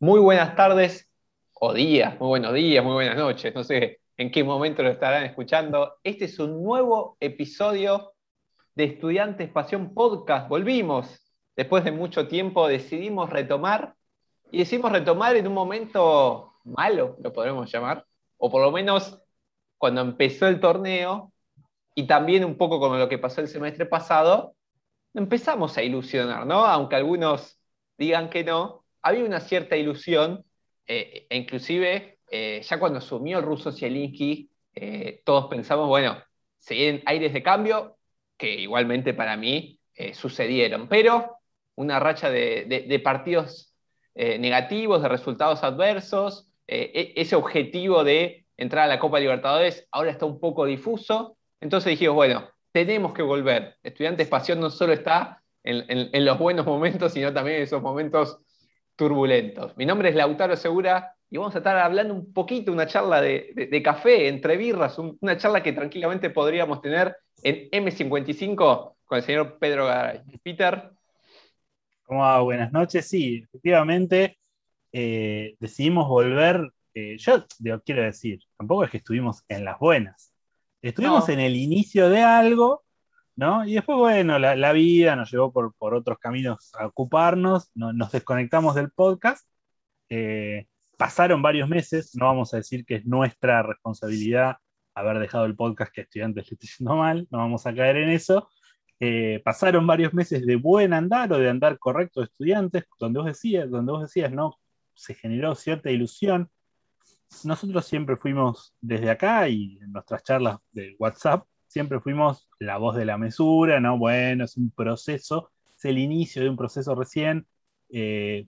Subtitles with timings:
[0.00, 1.10] Muy buenas tardes
[1.54, 5.24] o días, muy buenos días, muy buenas noches, no sé en qué momento lo estarán
[5.24, 5.96] escuchando.
[6.04, 8.12] Este es un nuevo episodio
[8.76, 10.48] de Estudiantes Pasión Podcast.
[10.48, 11.20] Volvimos,
[11.56, 13.96] después de mucho tiempo decidimos retomar
[14.52, 19.20] y decidimos retomar en un momento malo, lo podremos llamar, o por lo menos
[19.78, 21.32] cuando empezó el torneo
[21.96, 24.54] y también un poco como lo que pasó el semestre pasado,
[25.12, 26.64] empezamos a ilusionar, ¿no?
[26.64, 27.58] Aunque algunos
[27.96, 30.44] digan que no, había una cierta ilusión,
[30.86, 36.22] eh, e inclusive eh, ya cuando asumió el ruso Zielinski, eh, todos pensamos, bueno,
[36.58, 37.96] se aires de cambio,
[38.36, 39.80] que igualmente para mí
[40.12, 41.38] sucedieron, pero
[41.74, 43.74] una racha de, partidos
[44.14, 50.24] negativos, de resultados adversos, e, ese objetivo de entrar a la Copa Libertadores ahora está
[50.24, 53.76] un poco difuso, entonces dijimos, bueno, tenemos que volver.
[53.82, 58.38] Estudiantes Pasión no solo está en, los buenos momentos, sino también en esos momentos
[58.98, 59.76] turbulentos.
[59.76, 63.80] Mi nombre es Lautaro Segura y vamos a estar hablando un poquito, una charla de,
[63.82, 69.86] café, entre birras, una charla que tranquilamente podríamos tener en M55 con el señor Pedro
[69.86, 70.20] Garay.
[70.42, 70.90] Peter.
[72.02, 72.40] ¿Cómo va?
[72.40, 73.06] Buenas noches.
[73.06, 74.36] Sí, efectivamente
[74.92, 76.72] eh, decidimos volver.
[76.92, 77.46] Eh, yo
[77.84, 80.34] quiero decir, tampoco es que estuvimos en las buenas.
[80.82, 82.84] Estuvimos en el inicio de algo,
[83.38, 83.64] ¿no?
[83.64, 88.90] Y después, bueno, la, vida nos llevó por, otros caminos a ocuparnos, nos desconectamos del
[88.90, 89.48] podcast.
[90.08, 94.56] Eh, pasaron varios meses, no vamos a decir que es nuestra responsabilidad
[94.92, 97.98] haber dejado el podcast que a estudiantes le estoy diciendo mal, no vamos a caer
[97.98, 98.50] en eso.
[98.98, 103.26] Eh, pasaron varios meses de buen andar o de andar correcto de estudiantes, donde vos
[103.28, 104.58] decías, donde vos decías, no,
[104.94, 106.50] se generó cierta ilusión,
[107.44, 112.96] nosotros siempre fuimos desde acá y en nuestras charlas de WhatsApp, siempre fuimos la voz
[112.96, 113.98] de la mesura, ¿no?
[113.98, 117.46] Bueno, es un proceso, es el inicio de un proceso recién.
[117.90, 118.46] Eh,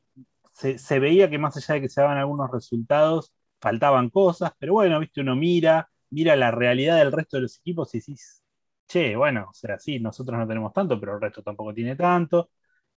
[0.52, 5.00] se, veía que más allá de que se daban algunos resultados, faltaban cosas, pero bueno,
[5.00, 8.42] viste, uno mira, mira la realidad del resto de los equipos y decís,
[8.86, 12.50] che, bueno, o sea, sí, nosotros no tenemos tanto, pero el resto tampoco tiene tanto.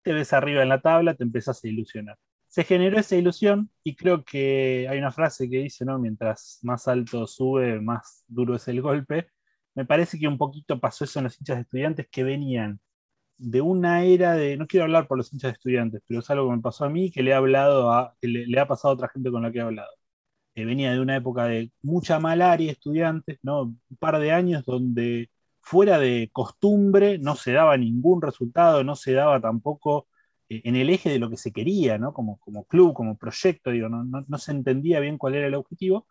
[0.03, 2.19] Te ves arriba en la tabla, te empezás a ilusionar
[2.51, 5.99] se generó esa ilusión y creo que hay una frase que dice, ¿no?
[6.01, 9.29] Mientras más alto sube, más duro es el golpe.
[9.81, 12.81] Me parece que un poquito pasó eso en los hinchas de estudiantes que venían
[13.39, 16.51] de una era de, no quiero hablar por los hinchas de estudiantes, pero es algo
[16.51, 18.95] que me pasó a mí, que le, he hablado a, que le, ha pasado a
[18.97, 19.91] otra gente con la que he hablado.
[20.55, 23.63] que venía de una época de mucha malaria estudiantes, ¿no?
[23.63, 25.31] Un par de años donde
[25.61, 30.09] fuera de costumbre no se daba ningún resultado, no se daba tampoco
[30.49, 32.13] eh, en el eje de lo que se quería, ¿no?
[32.13, 36.07] Como, como club, como proyecto, digo, no, no, se entendía bien cuál era el objetivo.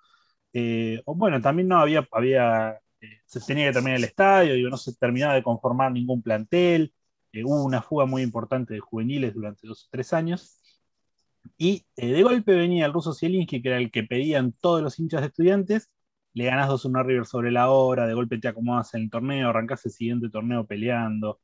[0.54, 2.80] Eh, o bueno, también no había, había eh,
[3.26, 6.94] se tenía que terminar el estadio, digo, no se terminaba de conformar ningún plantel,
[7.44, 10.62] hubo una fuga muy importante de juveniles durante dos o tres años,
[11.58, 15.22] y de golpe venía el ruso Zielinski, que era el que pedían todos los hinchas
[15.22, 15.90] de estudiantes,
[16.34, 19.50] le ganás 2-1 a River sobre la hora, de golpe te acomodas en el torneo,
[19.50, 21.42] arrancás el siguiente torneo peleando.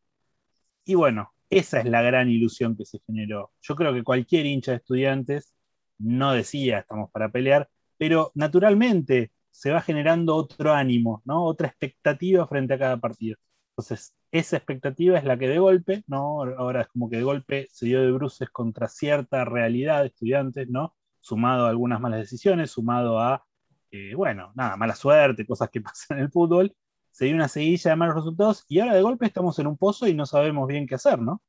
[0.86, 3.52] Y bueno, esa es la gran ilusión que se generó.
[3.62, 5.54] Yo creo que cualquier hincha de estudiantes
[5.98, 11.46] no decía estamos para pelear, pero naturalmente se va generando otro ánimo, ¿no?
[11.46, 13.38] otra expectativa frente a cada partido.
[13.70, 16.44] Entonces, esa expectativa es la que de golpe, ¿no?
[16.58, 20.68] ahora es como que de golpe se dio de bruces contra cierta realidad de estudiantes,
[20.70, 20.94] ¿no?
[21.22, 23.46] sumado a algunas malas decisiones, sumado a,
[23.92, 26.76] eh, bueno, nada, mala suerte, cosas que pasan en el fútbol,
[27.12, 30.06] se dio una seguilla de malos resultados y ahora de golpe estamos en un pozo
[30.06, 31.42] y no sabemos bien qué hacer, ¿no?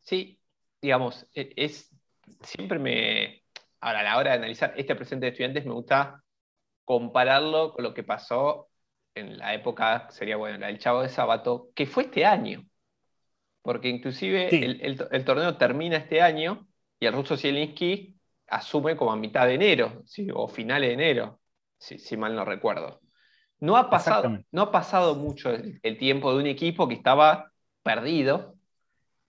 [0.00, 0.40] Sí,
[0.80, 1.90] digamos, e, es
[2.40, 3.42] siempre me.
[3.80, 6.22] Ahora, a la hora de analizar este presente de estudiantes, me gusta
[6.84, 8.68] compararlo con lo que pasó
[9.14, 12.64] en la época, sería bueno, la del Chavo de Sábato, que fue este año.
[13.62, 16.66] Porque inclusive el, torneo termina este año
[16.98, 18.16] y el ruso Zielinski
[18.48, 20.02] asume como a mitad de enero,
[20.34, 21.40] o finales de enero,
[21.78, 23.00] si mal no recuerdo.
[23.62, 27.52] No ha pasado, no ha pasado mucho el, tiempo de un equipo que estaba
[27.84, 28.56] perdido,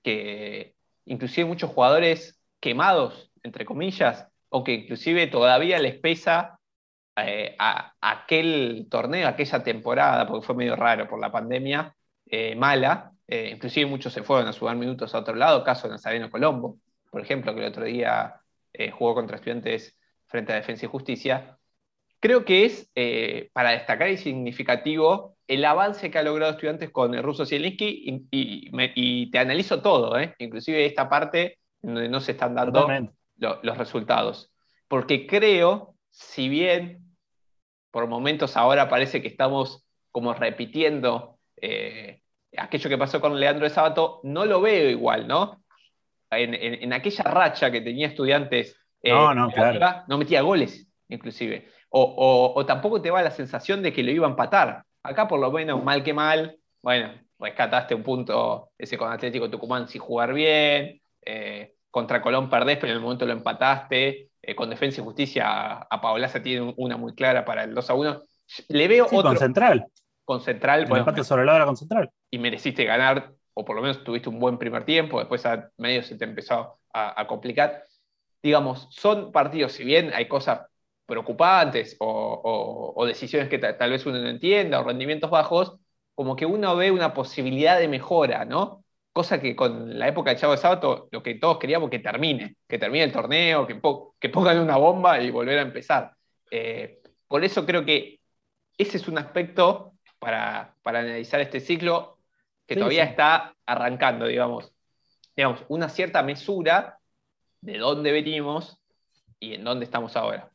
[0.02, 0.76] que
[1.06, 6.60] inclusive muchos jugadores quemados, entre comillas, o que inclusive todavía les pesa
[7.16, 11.96] eh, a, aquel torneo, aquella temporada, porque fue medio raro por la pandemia,
[12.26, 13.12] eh, mala.
[13.28, 16.80] Eh, inclusive muchos se fueron a jugar minutos a otro lado, caso de Nazareno Colombo,
[17.12, 18.40] por ejemplo, que el otro día
[18.94, 19.96] jugó contra estudiantes
[20.26, 21.60] frente a Defensa y Justicia
[22.24, 27.14] creo que es eh, para destacar y significativo el avance que ha logrado estudiantes con
[27.14, 30.34] el ruso Zielinski y, te analizo todo, ¿eh?
[30.40, 32.88] inclusive esta parte donde no se están dando
[33.36, 34.54] los resultados.
[34.88, 37.03] Porque creo, si bien
[37.94, 42.24] por momentos ahora parece que estamos como repitiendo eh,
[42.58, 45.64] aquello que pasó con Leandro de Sábato, no lo veo igual, ¿no?
[46.32, 50.04] en, aquella racha que tenía estudiantes, eh, no, no, claro.
[50.08, 51.68] no metía goles, inclusive.
[51.90, 54.84] O, tampoco te va la sensación de que lo iba a empatar.
[55.04, 59.88] Acá, por lo menos, mal que mal, bueno, rescataste un punto ese con Atlético Tucumán
[59.88, 61.00] sin jugar bien.
[61.24, 64.30] Eh, contra Colón perdés, pero en el momento lo empataste.
[64.46, 67.94] Eh, con Defensa y Justicia, a Paolaza tiene una muy clara para el 2 a
[67.94, 68.22] 1.
[68.68, 69.22] Le veo otro.
[69.22, 69.86] Con Central.
[70.26, 70.86] Con Central.
[70.86, 72.10] Bueno, empate sobre la hora con Central.
[72.30, 76.04] Y mereciste ganar, o por lo menos tuviste un buen primer tiempo, después a medio
[76.04, 77.86] se te empezó a, complicar.
[78.42, 80.68] Digamos, son partidos, si bien hay cosas
[81.06, 85.78] preocupantes o, decisiones que tal vez uno no entienda o rendimientos bajos,
[86.16, 88.83] como que uno ve una posibilidad de mejora, ¿no?
[89.14, 92.58] Cosa que con la época del Chavo de Sábado lo que todos queríamos que termine,
[92.68, 93.80] que termine el torneo, que,
[94.20, 96.16] que pongan una bomba y volver a empezar.
[96.50, 98.20] Eh, por eso creo que
[98.78, 102.18] ese es un aspecto para, analizar este ciclo
[102.66, 104.74] que todavía está arrancando, digamos,
[105.36, 106.98] digamos, una cierta mesura
[107.62, 108.80] de dónde venimos
[109.40, 110.50] y en dónde estamos ahora.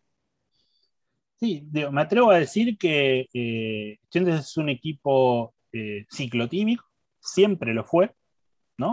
[1.37, 6.85] Sí, me atrevo a decir que eh, es un equipo eh, ciclotímico,
[7.21, 8.11] siempre lo fue,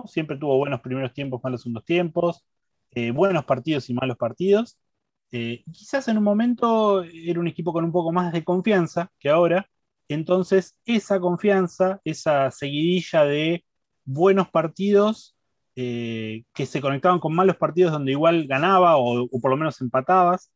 [0.07, 2.43] Siempre tuvo buenos primeros tiempos, malos segundos tiempos,
[2.91, 4.79] eh, buenos partidos y malos partidos.
[5.31, 9.29] Eh, quizás en un momento era un equipo con un poco más de confianza que
[9.29, 9.69] ahora.
[10.07, 13.65] Entonces, esa confianza, esa seguidilla de
[14.05, 15.35] buenos partidos
[15.75, 20.51] eh, que se conectaban con malos partidos donde igual ganaba o, por lo menos empatabas,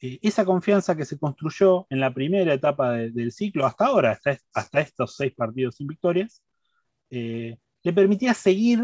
[0.00, 4.80] esa confianza que se construyó en la primera etapa del ciclo hasta ahora, hasta, hasta,
[4.80, 6.42] estos seis partidos sin victorias,
[7.82, 8.80] le permitía seguir,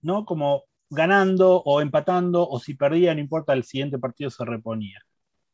[0.00, 0.24] ¿no?
[0.24, 5.00] Como ganando o empatando, o si perdía, no importa, el siguiente partido se reponía.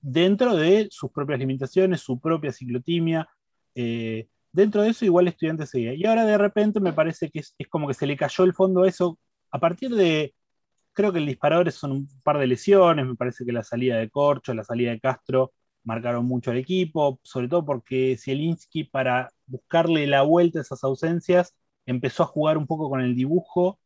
[0.01, 3.29] Dentro de sus propias limitaciones, su propia ciclotimia,
[3.75, 5.95] eh, dentro de eso igual estudiante seguía.
[5.95, 8.83] Y ahora de repente me parece que es, como que se le cayó el fondo
[8.83, 9.19] a eso
[9.51, 10.35] a partir de,
[10.93, 14.11] creo que el disparador son un par de lesiones, me parece que la salida de
[14.11, 15.53] Corcho, la salida de Castro
[15.85, 21.55] marcaron mucho al equipo, sobre todo porque Zielinski para buscarle la vuelta a esas ausencias
[21.89, 23.81] empezó a jugar un poco con el dibujo.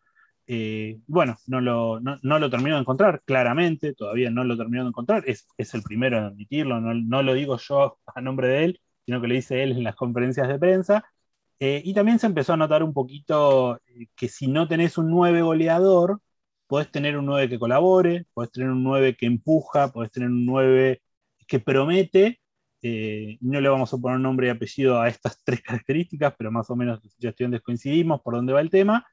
[0.47, 4.89] Eh, bueno, no lo, no, lo terminó de encontrar, claramente, todavía no lo terminó de
[4.89, 9.21] encontrar, es, el primero en admitirlo, no, lo digo yo a nombre de él, sino
[9.21, 11.05] que lo dice él en las conferencias de prensa.
[11.61, 15.11] Eh, y también se empezó a notar un poquito eh, que si no tenés un
[15.11, 16.21] 9 goleador,
[16.67, 20.45] podés tener un 9 que colabore, podés tener un 9 que empuja, podés tener un
[20.47, 21.03] 9
[21.47, 22.42] que promete,
[22.83, 26.69] eh, no le vamos a poner nombre y apellido a estas tres características, pero más
[26.71, 29.07] o menos ya estudiantes coincidimos por dónde va el tema.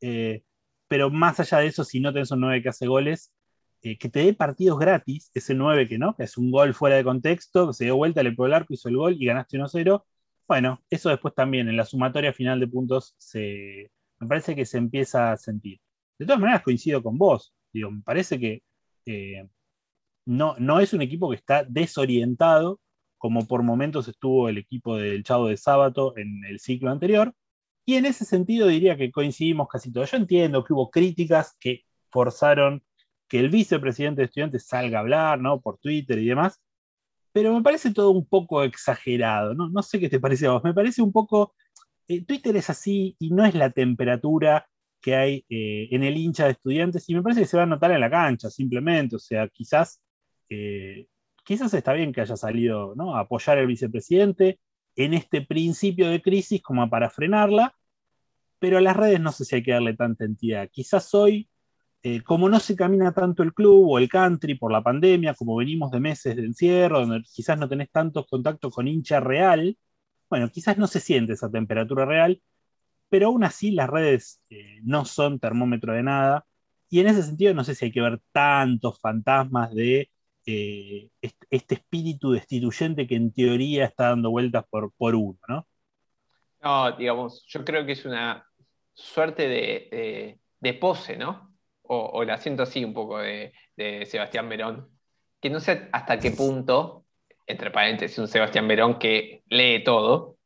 [0.00, 0.44] Eh,
[0.88, 3.32] pero más allá de eso, si no tenés un 9 que hace goles,
[3.82, 6.96] eh, que te dé partidos gratis, ese 9 que no, que es un gol fuera
[6.96, 9.58] de contexto, que se dio vuelta, le pegó el arco, hizo el gol y ganaste
[9.58, 10.04] 1-0.
[10.46, 13.90] Bueno, eso después también en la sumatoria final de puntos se,
[14.20, 15.80] me parece que se empieza a sentir.
[16.18, 17.54] De todas maneras, coincido con vos.
[17.72, 18.62] Me parece que
[20.26, 22.80] no, no es un equipo que está desorientado
[23.18, 27.34] como por momentos estuvo el equipo del Chavo de Sábato en el ciclo anterior.
[27.84, 30.10] Y en ese sentido diría que coincidimos casi todos.
[30.10, 32.82] Yo entiendo que hubo críticas que forzaron
[33.28, 35.60] que el vicepresidente de estudiantes salga a hablar, ¿no?
[35.60, 36.60] Por Twitter y demás,
[37.32, 39.68] pero me parece todo un poco exagerado, ¿no?
[39.68, 41.54] No sé qué te parece a vos, me parece un poco...
[42.08, 44.66] Eh, Twitter es así y no es la temperatura
[45.00, 47.66] que hay eh, en el hincha de estudiantes y me parece que se va a
[47.66, 50.00] notar en la cancha simplemente, o sea, quizás
[50.48, 51.06] eh,
[51.48, 53.16] quizás está bien que haya salido ¿no?
[53.16, 54.60] a apoyar al vicepresidente
[54.96, 57.74] en este principio de crisis como para frenarla,
[58.58, 60.68] pero a las redes no sé si hay que darle tanta entidad.
[60.70, 61.48] Quizás hoy,
[62.02, 65.56] eh, como no se camina tanto el club o el country por la pandemia, como
[65.56, 69.78] venimos de meses de encierro, donde quizás no tenés tantos contactos con hincha real,
[70.28, 72.42] bueno, quizás no se siente esa temperatura real,
[73.08, 76.44] pero aún así las redes eh, no son termómetro de nada.
[76.90, 80.10] Y en ese sentido no sé si hay que ver tantos fantasmas de
[80.50, 81.10] eh,
[81.50, 85.66] este espíritu destituyente que en teoría está dando vueltas por, por uno, ¿no?
[86.62, 88.46] No, digamos, yo creo que es una
[88.94, 91.54] suerte de, pose, ¿no?
[91.82, 93.52] O, la siento así un poco de,
[94.06, 94.88] Sebastián Verón,
[95.38, 97.04] que no sé hasta qué punto,
[97.46, 100.38] entre paréntesis, un Sebastián Verón que lee todo,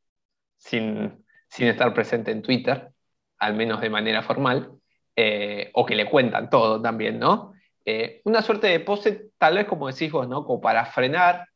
[0.57, 2.91] sin, sin estar presente en Twitter,
[3.39, 4.73] al menos de manera formal,
[5.15, 7.53] eh, o que le cuentan todo también, ¿no?
[7.85, 10.45] Eh, una suerte de pose, tal vez como decís vos, ¿no?
[10.45, 11.47] Como para frenar,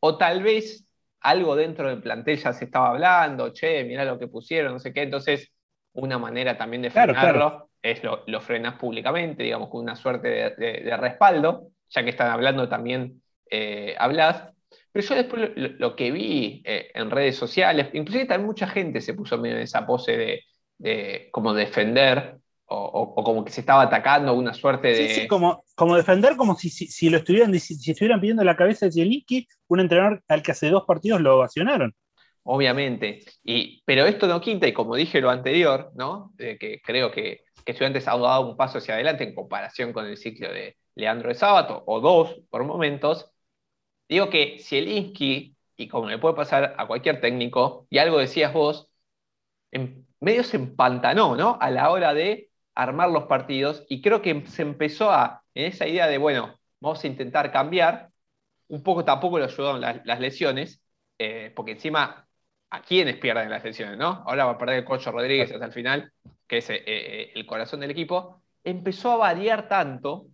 [0.00, 0.86] o tal vez
[1.20, 4.92] algo dentro del plantel ya se estaba hablando, che, mira lo que pusieron, no sé
[4.92, 5.52] qué, entonces
[5.92, 10.96] una manera también de frenarlo es lo, lo, frenas públicamente, digamos, con una suerte de,
[10.96, 14.48] respaldo, ya que están hablando también eh, hablas.
[14.90, 19.14] Pero yo después lo, que vi eh, en redes sociales, inclusive también mucha gente se
[19.14, 20.44] puso medio en esa pose de,
[20.78, 25.08] de como defender o, como que se estaba atacando una suerte de.
[25.08, 28.86] Sí, sí, como, como defender como si, si, lo estuvieran, si, estuvieran pidiendo la cabeza
[28.86, 31.94] de Zielinski, un entrenador al que hace dos partidos lo ovacionaron.
[32.44, 33.20] Obviamente.
[33.44, 36.32] Y, pero esto no quita, y como dije lo anterior, ¿no?
[36.36, 40.16] que creo que, que Estudiantes ha dado un paso hacia adelante en comparación con el
[40.16, 43.30] ciclo de Leandro de Sábato, o dos por momentos.
[44.08, 48.90] Digo que Zielinski, y como le puede pasar a cualquier técnico, y algo decías vos,
[49.70, 51.58] en medio se empantanó, ¿no?
[51.60, 55.86] A la hora de armar los partidos y creo que se empezó a, en esa
[55.86, 58.10] idea de, bueno, vamos a intentar cambiar,
[58.68, 60.82] un poco tampoco lo ayudaron las, lesiones,
[61.18, 62.26] eh, porque encima,
[62.70, 64.24] ¿a quiénes pierden las lesiones, no?
[64.26, 66.12] Ahora va a perder el Cocho Rodríguez hasta el final,
[66.46, 70.26] que es eh, eh, el corazón del equipo, empezó a variar tanto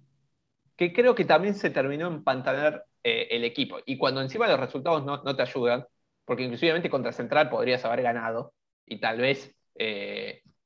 [0.76, 3.78] que creo que también se terminó empantanar el equipo.
[3.86, 5.86] Y cuando encima los resultados no, no te ayudan,
[6.26, 8.52] porque inclusivamente contra Central podrías haber ganado
[8.84, 9.56] y tal vez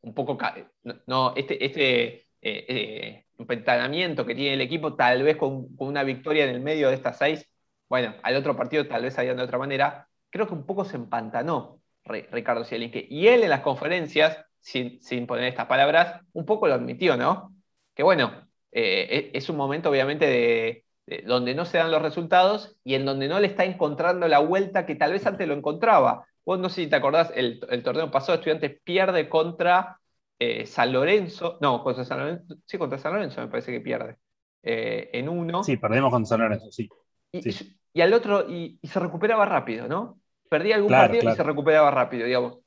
[0.03, 0.39] un poco,
[1.07, 6.51] no, este, este eh, eh, que tiene el equipo, tal vez con, una victoria en
[6.51, 7.49] el medio de estas seis,
[7.89, 10.97] bueno, al otro partido tal vez harían de otra manera, creo que un poco se
[10.97, 13.07] empantanó Ricardo Zielinski.
[13.11, 17.55] Y él en las conferencias, sin, poner estas palabras, un poco lo admitió, ¿no?
[17.95, 20.85] Que bueno, eh, e, es un momento obviamente de,
[21.27, 24.87] donde no se dan los resultados y en donde no le está encontrando la vuelta
[24.87, 26.27] que tal vez antes lo encontraba.
[26.45, 29.99] Vos no sé si te acordás, el, torneo pasado Estudiantes pierde contra
[30.39, 34.17] eh, San Lorenzo, no, contra San Lorenzo, sí, contra San Lorenzo me parece que pierde,
[34.63, 35.63] eh, en uno.
[35.63, 36.89] Sí, perdemos contra San Lorenzo, sí.
[37.95, 40.19] Y, al otro, y, se recuperaba rápido, ¿no?
[40.49, 42.59] Perdía algún partido y se recuperaba rápido, digamos.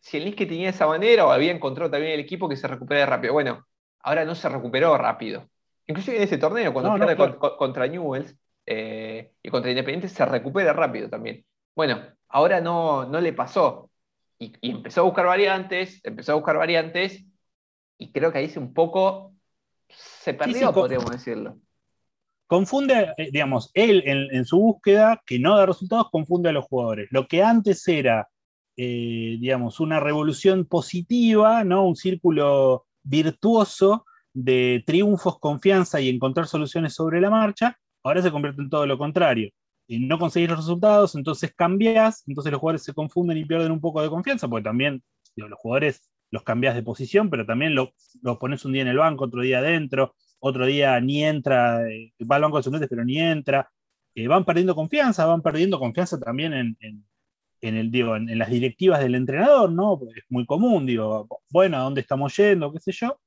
[0.00, 3.06] Si el que tenía esa manera o había encontrado también el equipo que se recupera
[3.06, 3.32] rápido.
[3.32, 3.66] Bueno,
[4.00, 5.48] ahora no se recuperó rápido.
[5.86, 8.36] Inclusive en ese torneo, cuando pierde contra Newells
[8.66, 11.44] eh, y contra Independiente, se recupera rápido también.
[11.74, 12.02] Bueno,
[12.32, 13.90] ahora no, no le pasó.
[14.38, 17.24] Y, empezó a buscar variantes, empezó a buscar variantes,
[17.98, 19.34] y creo que ahí se un poco
[19.88, 21.58] se perdió, podríamos decirlo.
[22.46, 27.08] Confunde, eh, digamos, él en, su búsqueda, que no da resultados, confunde a los jugadores.
[27.10, 28.28] Lo que antes era,
[28.76, 31.86] eh, digamos, una revolución positiva, ¿no?
[31.86, 38.62] un círculo virtuoso de triunfos, confianza y encontrar soluciones sobre la marcha, ahora se convierte
[38.62, 39.50] en todo lo contrario
[40.00, 44.02] no conseguís los resultados, entonces cambias, entonces los jugadores se confunden y pierden un poco
[44.02, 45.02] de confianza, porque también
[45.36, 47.90] los jugadores los cambias de posición, pero también los
[48.22, 52.12] lo pones un día en el banco, otro día adentro, otro día ni entra, eh,
[52.30, 53.70] va al banco de suplentes, pero ni entra.
[54.14, 56.76] Eh, van perdiendo confianza, van perdiendo confianza también en,
[57.60, 60.00] el, digo, en, las directivas del entrenador, ¿no?
[60.16, 62.72] Es muy común, digo, bueno, ¿a dónde estamos yendo?
[62.72, 63.20] qué sé yo,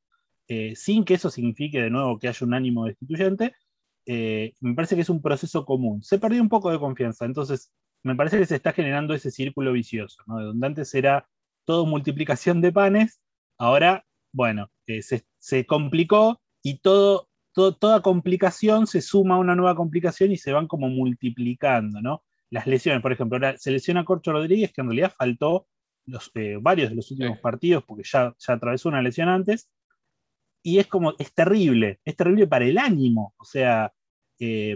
[0.47, 3.53] eh, sin que eso signifique de nuevo que haya un ánimo destituyente,
[4.05, 6.03] eh, me parece que es un proceso común.
[6.03, 7.71] Se perdió un poco de confianza, entonces
[8.03, 10.43] me parece que se está generando ese círculo vicioso, ¿no?
[10.43, 11.27] donde antes era
[11.65, 13.21] todo multiplicación de panes,
[13.57, 20.31] ahora, bueno, eh, se, complicó y todo, toda complicación se suma a una nueva complicación
[20.31, 22.23] y se van como multiplicando, ¿no?
[22.51, 25.67] Las lesiones, por ejemplo, ahora se lesiona Corcho Rodríguez, que en realidad faltó
[26.05, 29.69] los, eh, varios de los últimos partidos porque ya, ya atravesó una lesión antes,
[30.65, 33.35] y es como, es terrible, es terrible para el ánimo.
[33.37, 33.93] O sea,
[34.39, 34.75] eh,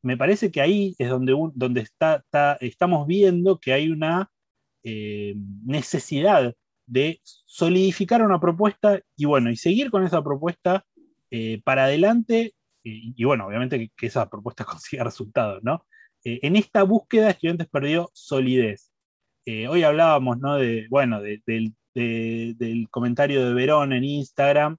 [0.00, 2.24] me parece que ahí es donde, donde está,
[2.60, 4.30] estamos viendo que hay una
[4.82, 6.54] eh, necesidad
[6.86, 10.86] de solidificar una propuesta y bueno, y seguir con esa propuesta
[11.30, 15.84] eh, para adelante, y, bueno, obviamente que, esa propuesta consiga resultados, ¿no?
[16.24, 18.90] en esta búsqueda, Estudiantes perdió solidez.
[19.68, 20.56] hoy hablábamos, ¿no?
[20.56, 24.76] De, bueno, del comentario de Verón en Instagram,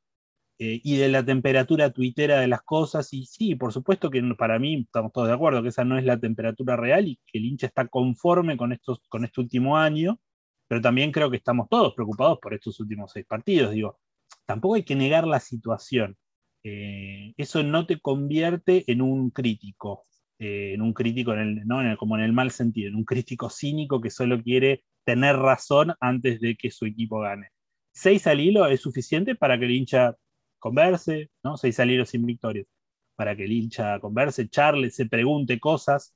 [0.60, 3.14] eh, y de la temperatura tuitera de las cosas.
[3.14, 6.06] Y sí, por supuesto que para mí estamos todos de acuerdo que esa no es
[6.06, 10.20] la temperatura real y que el hincha está conforme con, estos, con este último año,
[10.68, 13.72] pero también creo que estamos todos preocupados por estos últimos seis partidos.
[13.72, 14.00] Digo,
[14.46, 16.18] tampoco hay que negar la situación.
[16.64, 20.06] Eh, eso no te convierte en un crítico,
[20.40, 21.82] eh, en un crítico en el, ¿no?
[21.98, 26.42] como en el mal sentido, en un crítico cínico que solo quiere tener razón antes
[26.42, 27.50] de que su equipo gane.
[27.94, 30.16] Seis al hilo es suficiente para que el hincha
[30.60, 31.58] converse, ¿no?
[31.58, 32.68] Seis salieron sin victorias,
[33.16, 36.16] para que el hincha converse, charle, se pregunte cosas.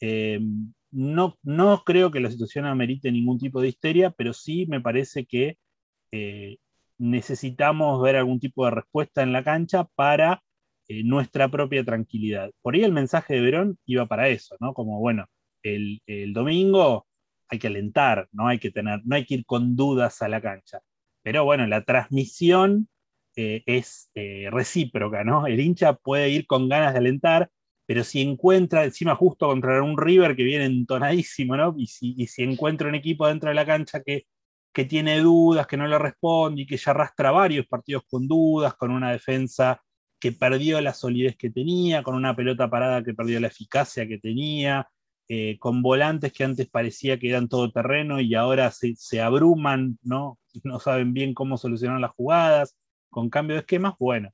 [0.00, 0.40] Eh,
[0.90, 5.26] no, no creo que la situación amerite ningún tipo de histeria, pero sí me parece
[5.26, 5.58] que
[6.12, 6.58] eh,
[6.98, 10.42] necesitamos ver algún tipo de respuesta en la cancha para
[10.88, 12.50] eh, nuestra propia tranquilidad.
[12.62, 14.74] Por ahí el mensaje de Verón iba para eso, ¿no?
[14.74, 15.26] Como, bueno,
[15.62, 17.06] el, el domingo
[17.48, 20.40] hay que alentar, no hay que tener, no hay que ir con dudas a la
[20.40, 20.80] cancha.
[21.22, 22.88] Pero bueno, la transmisión
[23.36, 25.46] eh, es eh, recíproca, ¿no?
[25.46, 27.50] El hincha puede ir con ganas de alentar,
[27.86, 31.74] pero si encuentra encima justo contra un River que viene entonadísimo, ¿no?
[31.76, 34.26] Y si, encuentra un equipo dentro de la cancha que,
[34.72, 38.74] que tiene dudas, que no le responde y que ya arrastra varios partidos con dudas,
[38.74, 39.80] con una defensa
[40.18, 44.18] que perdió la solidez que tenía, con una pelota parada que perdió la eficacia que
[44.18, 44.88] tenía,
[45.28, 50.38] eh, con volantes que antes parecía que eran todo terreno y ahora se, abruman, ¿no?
[50.64, 52.76] no saben bien cómo solucionar las jugadas,
[53.16, 54.30] con cambio de esquemas, bueno,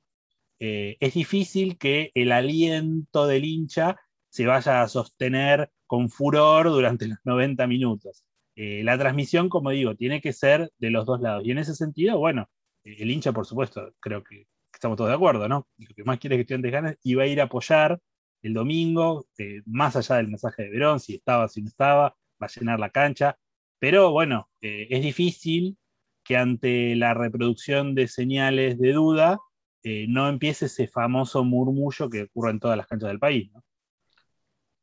[0.59, 3.95] eh, es difícil que el aliento del hincha
[4.27, 8.25] se vaya a sostener con furor durante los 90 minutos.
[8.57, 11.45] Eh, la transmisión, como digo, tiene que ser de los dos lados.
[11.45, 12.49] Y en ese sentido, bueno,
[12.83, 15.65] el hincha, por supuesto, creo que estamos todos de acuerdo, ¿no?
[15.77, 18.01] Lo que más quiere que Estudiantes gane y va a ir a apoyar
[18.41, 22.47] el domingo, eh, más allá del mensaje de Verón, si estaba, si no estaba, va
[22.47, 23.37] a llenar la cancha.
[23.79, 25.77] Pero bueno, eh, es difícil
[26.23, 29.39] que ante la reproducción de señales de duda
[29.83, 33.51] eh, no empiece ese famoso murmullo que ocurre en todas las canchas del país.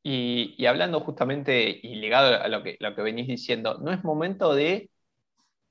[0.02, 4.54] Y, hablando justamente y ligado a lo que, lo que venís diciendo, no es momento
[4.54, 4.90] de,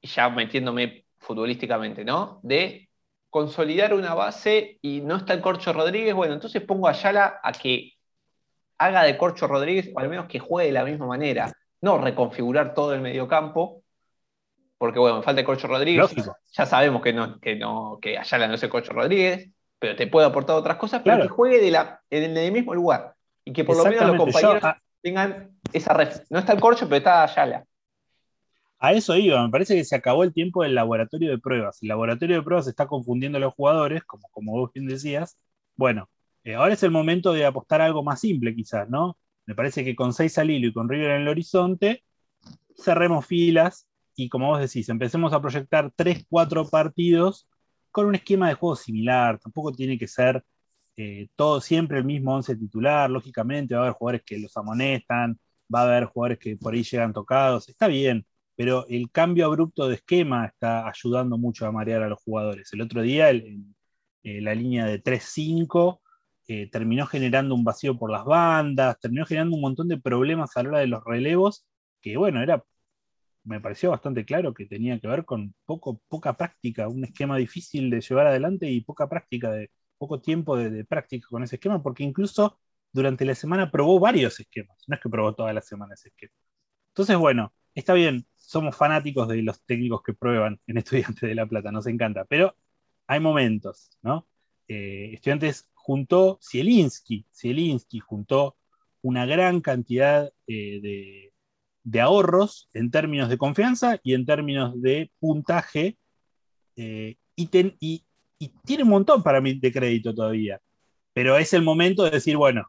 [0.02, 2.40] ya metiéndome futbolísticamente, ¿no?
[2.44, 2.90] De
[3.30, 7.52] consolidar una base y no está el Corcho Rodríguez, bueno, entonces pongo a Yala a
[7.52, 7.94] que
[8.78, 12.74] haga de Corcho Rodríguez, o al menos que juegue de la misma manera, no reconfigurar
[12.74, 13.84] todo el mediocampo,
[14.80, 16.10] porque bueno, me falta el Corcho Rodríguez,
[16.54, 20.08] ya sabemos que no, que no, que Ayala no es el Corcho Rodríguez, pero te
[20.08, 23.66] puede aportar otras cosas, pero que juegue de la, en el mismo lugar, y que
[23.66, 24.64] por lo menos los compañeros
[25.02, 26.10] tengan esa red.
[26.30, 27.66] No está el Corcho, pero está Ayala.
[28.80, 31.80] A eso iba, me parece que se acabó el tiempo del laboratorio de pruebas.
[31.82, 35.38] El laboratorio de pruebas está confundiendo a los jugadores, como, como vos bien decías.
[35.76, 36.10] Bueno,
[36.46, 39.18] eh, ahora es el momento de apostar a algo más simple, quizás, ¿no?
[39.46, 42.06] Me parece que con seis al hilo y con River en el horizonte,
[42.78, 43.89] cerremos filas
[44.20, 47.48] y, como vos decís, empecemos a proyectar tres, cuatro partidos
[47.92, 49.40] con un esquema de juego similar.
[49.40, 50.44] Tampoco tiene que ser
[50.98, 53.10] eh, todo siempre el mismo once titular.
[53.10, 55.40] Lógicamente, va a haber jugadores que los amonestan,
[55.74, 57.70] va a haber jugadores que por ahí llegan tocados.
[57.70, 58.26] Está bien
[58.60, 62.74] pero el cambio abrupto de esquema está ayudando mucho a marear a los jugadores.
[62.74, 66.02] El otro día, eh, la línea de 3-5
[66.46, 70.64] eh, terminó generando un vacío por las bandas, terminó generando un montón de problemas a
[70.64, 71.66] la hora de los relevos,
[72.02, 72.62] que bueno, era,
[73.44, 77.90] me pareció bastante claro que tenía que ver con poco, poca práctica, un esquema difícil
[77.90, 82.04] de llevar adelante y poca práctica, de, poco tiempo de, práctica con ese esquema, porque
[82.04, 82.60] incluso
[82.92, 86.34] durante la semana probó varios esquemas, no es que probó toda la semana ese esquema.
[86.90, 91.46] Entonces, bueno, está bien, somos fanáticos de los técnicos que prueban en Estudiantes de La
[91.46, 92.56] Plata, nos encanta, pero
[93.08, 94.28] hay momentos, ¿no?
[94.68, 98.58] Eh, estudiantes juntó Zielinski, Zielinski juntó
[99.02, 101.34] una gran cantidad eh, de,
[101.96, 105.98] ahorros en términos de confianza y en términos de puntaje,
[106.76, 108.04] eh, y,
[108.66, 110.60] tiene un montón para mí de crédito todavía,
[111.14, 112.68] pero es el momento de decir, bueno,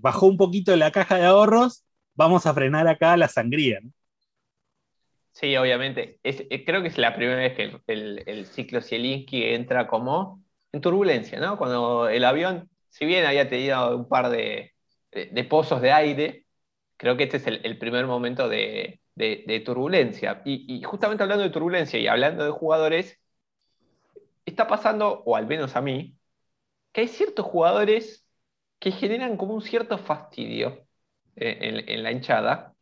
[0.00, 3.80] bajó un poquito la caja de ahorros, vamos a frenar acá la sangría.
[5.36, 6.18] Sí, obviamente.
[6.24, 11.38] Eh, creo que es la primera vez que el, ciclo Zielinski entra como en turbulencia,
[11.38, 11.58] ¿no?
[11.58, 14.72] Cuando el avión, si bien había tenido un par de,
[15.46, 16.45] pozos de aire,
[16.96, 19.00] creo que este es el, primer momento de,
[19.64, 20.42] turbulencia.
[20.44, 23.18] Y, justamente hablando de turbulencia y hablando de jugadores,
[24.44, 26.16] está pasando, o al menos a mí,
[26.92, 28.24] que hay ciertos jugadores
[28.78, 30.86] que generan como un cierto fastidio
[31.36, 32.74] eh, en, la hinchada.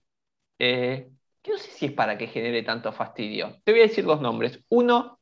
[0.59, 1.11] Eh,
[1.43, 3.61] que no sé si es para que genere tanto fastidio.
[3.65, 4.61] Te voy a decir dos nombres.
[4.69, 5.19] Uno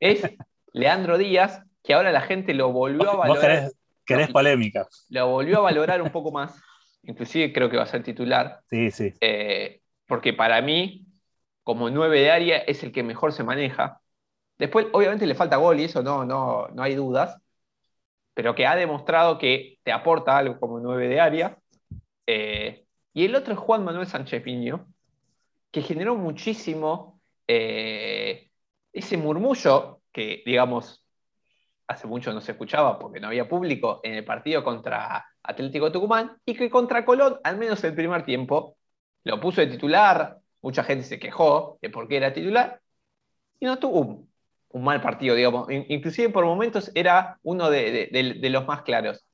[0.00, 0.22] es
[0.72, 3.64] Leandro Díaz, que ahora la gente lo volvió a valorar.
[3.64, 3.74] ¿Vos
[4.06, 4.86] querés, polémica.
[5.10, 6.58] Lo volvió a valorar un poco más.
[7.02, 8.60] Inclusive creo que va a ser titular.
[8.68, 9.14] Sí, sí.
[9.20, 11.06] Eh, porque para mí,
[11.62, 14.00] como nueve de área, es el que mejor se maneja.
[14.58, 17.40] Después, obviamente, le falta gol y eso no, no, no hay dudas.
[18.34, 21.58] Pero que ha demostrado que te aporta algo como nueve de área.
[22.26, 24.86] Eh, y el otro es Juan Manuel Sánchez Piño,
[25.70, 28.50] que generó muchísimo eh,
[28.92, 31.04] ese murmullo que, digamos,
[31.86, 36.36] hace mucho no se escuchaba porque no había público en el partido contra Atlético Tucumán
[36.44, 38.76] y que contra Colón, al menos el primer tiempo,
[39.24, 42.80] lo puso de titular, mucha gente se quejó de por qué era titular
[43.58, 44.26] y no tuvo
[44.68, 48.10] un, mal partido, digamos, inclusive por momentos era uno de,
[48.50, 49.24] los más claros.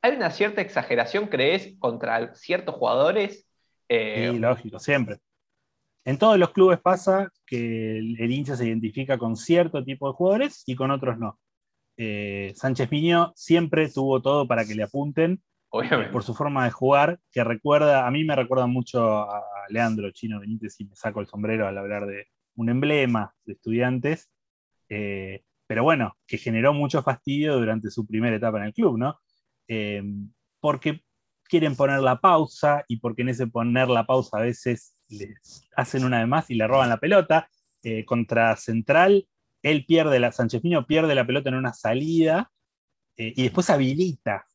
[0.00, 3.46] ¿Hay una cierta exageración, crees, contra ciertos jugadores?
[3.88, 5.18] Eh, sí, lógico, siempre.
[6.04, 10.62] En todos los clubes pasa que el, hincha se identifica con cierto tipo de jugadores
[10.66, 11.38] y con otros no.
[12.00, 15.42] Eh, Sánchez Piño siempre tuvo todo para que le apunten
[15.82, 20.10] eh, por su forma de jugar, que recuerda, a mí me recuerda mucho a Leandro
[20.12, 24.30] Chino Benítez y me saco el sombrero al hablar de un emblema de estudiantes,
[24.88, 29.18] eh, pero bueno, que generó mucho fastidio durante su primera etapa en el club, ¿no?
[30.60, 31.02] porque
[31.44, 36.04] quieren poner la pausa y porque en ese poner la pausa a veces les hacen
[36.04, 37.50] una de más y le roban la pelota.
[37.82, 39.28] eh, contra Central,
[39.62, 42.50] él pierde la, Sánchez Miño pierde la pelota en una salida
[43.16, 44.46] eh, y después habilita.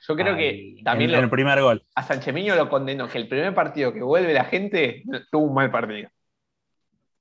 [0.00, 1.84] Yo creo que también el primer gol.
[1.94, 5.54] A Sánchez Miño lo condenó que el primer partido que vuelve la gente tuvo un
[5.54, 6.08] mal partido.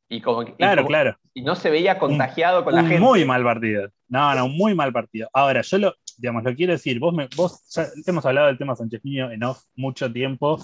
[0.08, 1.18] Y como, claro, claro.
[1.34, 3.00] Y no se veía contagiado con la gente.
[3.00, 3.90] Muy mal partido.
[4.08, 5.28] No, no, un muy mal partido.
[5.34, 8.76] Ahora, yo lo, digamos, lo quiero decir, vos, me, vos ya hemos hablado del tema
[8.76, 10.60] Sánchez Miño en off mucho tiempo.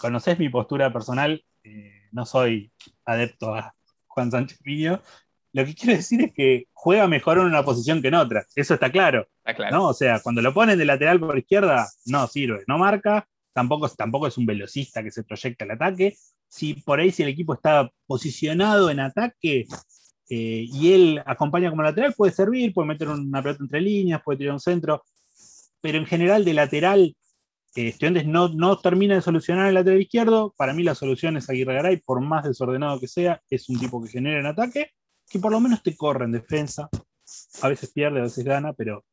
[0.00, 1.44] Conocés mi postura personal.
[1.64, 2.72] Eh, no soy
[3.04, 3.74] adepto a
[4.06, 5.00] Juan Sánchez Miño.
[5.52, 8.44] Lo que quiero decir es que juega mejor en una posición que en otra.
[8.54, 9.26] Eso está claro.
[9.70, 9.88] ¿no?
[9.88, 13.26] O sea, cuando lo ponen de lateral por izquierda, no sirve, no marca.
[13.52, 16.16] Tampoco, tampoco es un velocista que se proyecta al ataque.
[16.48, 19.66] Si por ahí, si el equipo está posicionado en ataque
[20.30, 24.38] eh, y él acompaña como lateral, puede servir, puede meter una pelota entre líneas, puede
[24.38, 25.02] tirar un centro.
[25.82, 27.14] Pero en general, de lateral,
[27.74, 30.54] eh, Estudiantes no, no termina de solucionar el lateral izquierdo.
[30.56, 34.02] Para mí la solución es Aguirre Garay, por más desordenado que sea, es un tipo
[34.02, 34.90] que genera en ataque,
[35.32, 36.88] que por lo menos te corre en defensa.
[37.62, 39.04] A veces pierde, a veces gana, pero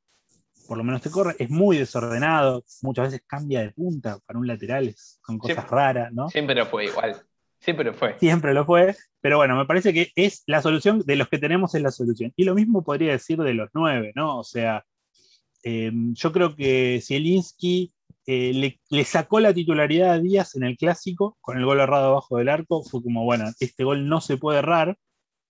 [0.68, 1.36] por lo menos te corre.
[1.40, 6.30] Es muy desordenado, muchas veces cambia de punta para un lateral, con cosas raras, ¿no?
[6.30, 7.16] Siempre lo fue igual.
[7.60, 8.18] Siempre lo fue.
[8.20, 8.96] Siempre lo fue.
[9.22, 12.34] Pero bueno, me parece que es la solución, de los que tenemos es la solución.
[12.36, 14.40] Y lo mismo podría decir de los nueve, ¿no?
[14.40, 14.84] O sea,
[15.64, 17.94] eh, yo creo que Zielinski
[18.26, 22.38] eh, le, sacó la titularidad a Díaz en el clásico con el gol errado abajo
[22.38, 22.84] del arco.
[22.84, 24.98] Fue como, bueno, este gol no se puede errar.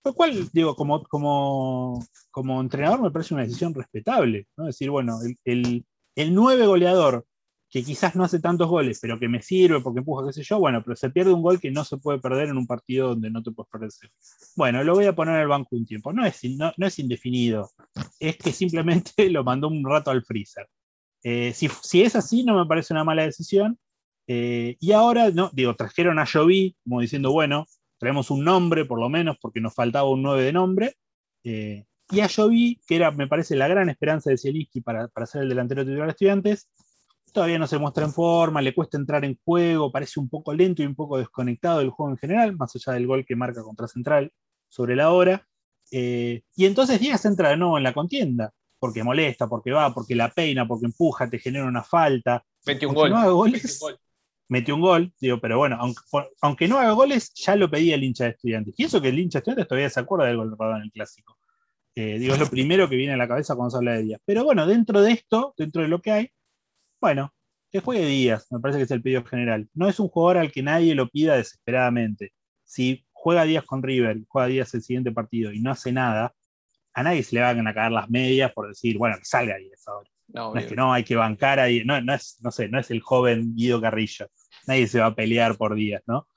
[0.04, 4.48] Lo cual, digo, como, como, como entrenador me parece una decisión respetable.
[4.58, 4.66] ¿no?
[4.66, 5.86] Decir, bueno, el,
[6.16, 7.26] el, nueve goleador
[7.70, 10.58] que quizás no hace tantos goles, pero que me sirve porque empuja, qué sé yo,
[10.58, 13.30] bueno, pero se pierde un gol que no se puede perder en un partido donde
[13.30, 13.92] no te puedes perder.
[14.56, 16.12] Bueno, lo voy a poner el banco un tiempo.
[16.12, 17.70] No es, no, no es indefinido,
[18.20, 20.68] es que simplemente lo mandó un rato al freezer.
[21.24, 23.78] Eh, si, es así, no me parece una mala decisión.
[24.28, 27.66] Eh, y ahora, no, digo, trajeron a Jovi, como diciendo, bueno,
[28.00, 30.96] traemos un nombre por lo menos, porque nos faltaba un 9 de nombre.
[31.44, 35.28] Eh, y a Jovi, que era, me parece, la gran esperanza de Zielinski para, para
[35.28, 36.70] ser el delantero titular de estudiantes,
[37.32, 40.82] todavía no se muestra en forma, le cuesta entrar en juego, parece un poco lento
[40.82, 43.88] y un poco desconectado del juego en general, más allá del gol que marca contra
[43.88, 44.32] Central
[44.68, 45.46] sobre la hora.
[45.92, 50.30] y entonces Díaz entra de nuevo en la contienda porque molesta, porque va, porque la
[50.30, 52.44] peina, porque empuja, te genera una falta.
[52.66, 53.10] Mete un gol.
[53.10, 53.80] No haga goles,
[54.50, 55.80] mete un gol, digo, pero bueno,
[56.42, 58.74] aunque, no haga goles, ya lo pedía el hincha de estudiantes.
[58.78, 60.92] Y eso que el hincha de estudiantes todavía se acuerda del gol robado en el
[60.92, 61.38] clásico.
[61.96, 64.22] Eh, digo, es lo primero que viene a la cabeza cuando se habla de Díaz.
[64.26, 66.32] Pero bueno, dentro de esto, dentro de lo que hay,
[67.00, 67.34] bueno,
[67.72, 69.70] que juegue Díaz, me parece que es el pedido general.
[69.74, 72.34] No es un jugador al que nadie lo pida desesperadamente.
[72.64, 76.34] Si juega Díaz con River, juega Díaz el siguiente partido y no hace nada,
[76.94, 79.70] a nadie se le van a caer las medias por decir, bueno, que salga ahí
[79.86, 80.10] ahora.
[80.34, 82.92] No, es que no, hay que bancar ahí, no, no, es, no sé, no es
[82.92, 84.28] el joven Guido Carrillo.
[84.68, 86.28] Nadie se va a pelear por días, ¿no?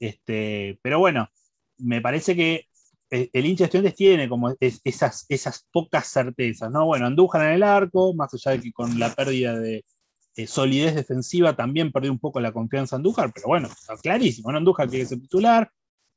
[0.00, 1.28] Este, pero bueno,
[1.78, 2.66] me parece que
[3.10, 6.86] eh, el hincha de estudiantes tiene como esas, esas pocas certezas, ¿no?
[6.86, 9.84] Bueno, Andújar en el arco, más allá de que con la pérdida de
[10.46, 14.58] solidez defensiva también perdió un poco la confianza Andújar, pero bueno, está clarísimo, ¿no?
[14.58, 15.70] Andújar quiere ser titular,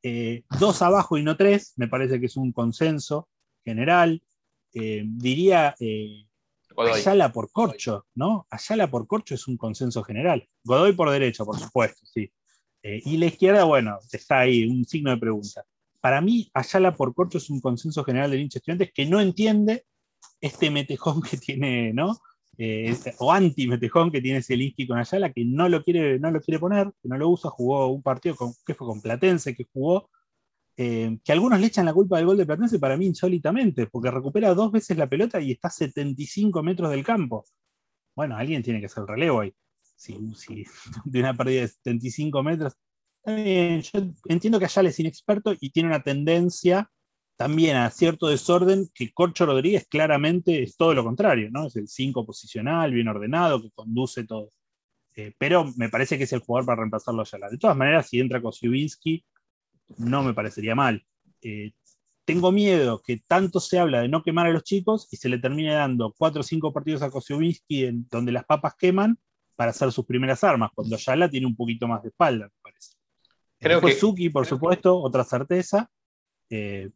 [0.07, 3.27] eh, dos abajo y no tres, me parece que es un consenso
[3.63, 4.21] general.
[4.71, 6.27] Eh, diría eh,
[6.77, 8.47] Ayala por Corcho, ¿no?
[8.49, 10.47] Ayala por Corcho es un consenso general.
[10.63, 12.31] Godoy por derecha, por supuesto, sí.
[12.83, 15.63] Eh, y la izquierda, bueno, está ahí, un signo de pregunta.
[16.01, 19.85] Para mí, Ayala por Corcho es un consenso general del hincha estudiantes que no entiende
[20.39, 22.17] este metejón que tiene, ¿no?
[23.19, 26.89] o anti-metejón que tiene Zielinski con Ayala, que no lo, quiere, no lo quiere poner,
[27.01, 30.09] que no lo usa, jugó un partido con, que fue con Platense, que jugó,
[30.77, 34.11] eh, que algunos le echan la culpa del gol de Platense para mí insólitamente, porque
[34.11, 37.45] recupera dos veces la pelota y está a 75 metros del campo.
[38.15, 39.53] Bueno, alguien tiene que hacer el relevo ahí.
[39.95, 40.17] Si,
[41.05, 42.73] de una pérdida de 75 metros.
[43.25, 46.89] yo entiendo que Ayala es inexperto y tiene una tendencia
[47.37, 51.67] también a cierto desorden que Corcho Rodríguez claramente es todo lo contrario, ¿no?
[51.67, 54.49] Es el 5 posicional, bien ordenado, que conduce todo.
[55.15, 57.49] Eh, pero me parece que es el jugador para reemplazarlo a Ayala.
[57.49, 59.25] De todas maneras, si entra Kosiubinsky,
[59.97, 61.05] no me parecería mal.
[61.41, 61.73] Eh,
[62.25, 65.37] tengo miedo que tanto se habla de no quemar a los chicos y se le
[65.37, 69.17] termine dando cuatro o cinco partidos a Kosciuszki en donde las papas queman
[69.55, 72.95] para hacer sus primeras armas, cuando Yala tiene un poquito más de espalda, me parece.
[73.59, 75.89] Creo que Suki, por supuesto, otra certeza.
[76.49, 76.89] Eh,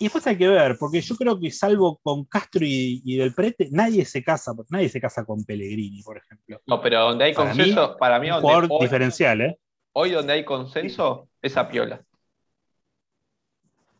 [0.00, 3.68] y después hay que ver, porque yo creo que salvo con Castro y, Del Prete,
[3.70, 6.60] nadie se casa, nadie se casa con Pellegrini, por ejemplo.
[6.66, 9.58] No, pero donde hay consenso, para mí, un jugador diferencial, ¿eh?
[10.00, 12.04] Hoy donde hay consenso es Sapiola.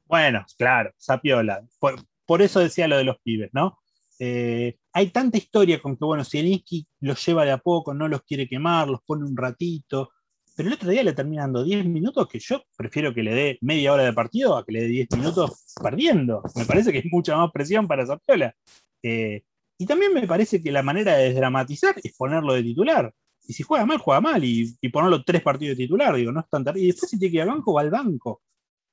[0.05, 1.67] Bueno, claro, Sapiola.
[1.81, 3.81] Por, por eso decía lo de los pibes, ¿no?
[4.21, 8.23] Eh, hay tanta historia con que, bueno, Zielinski los lleva de a poco, no los
[8.23, 10.13] quiere quemar, los pone un ratito.
[10.55, 13.59] pero el otro día le termina dando 10 minutos que yo prefiero que le dé
[13.61, 16.45] media hora de partido a que le dé 10 minutos perdiendo.
[16.55, 18.55] Me parece que es mucha más presión para Zapiola.
[19.03, 19.43] Eh,
[19.77, 23.13] y también me parece que la manera de desdramatizar es ponerlo de titular.
[23.49, 24.45] Y si juega mal, juega mal.
[24.45, 27.37] Y, ponerlo tres partidos de titular, digo, no es tan Y después si tiene que
[27.39, 28.43] ir al banco, va al banco.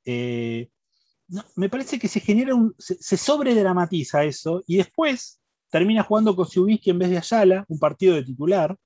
[0.06, 0.70] Eh,
[1.58, 2.74] me parece que se genera un.
[2.80, 4.64] Se, sobredramatiza eso.
[4.66, 8.78] Y después termina jugando con en vez de Ayala, un partido de titular.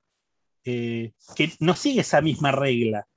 [0.65, 3.07] Eh, que no sigue esa misma regla.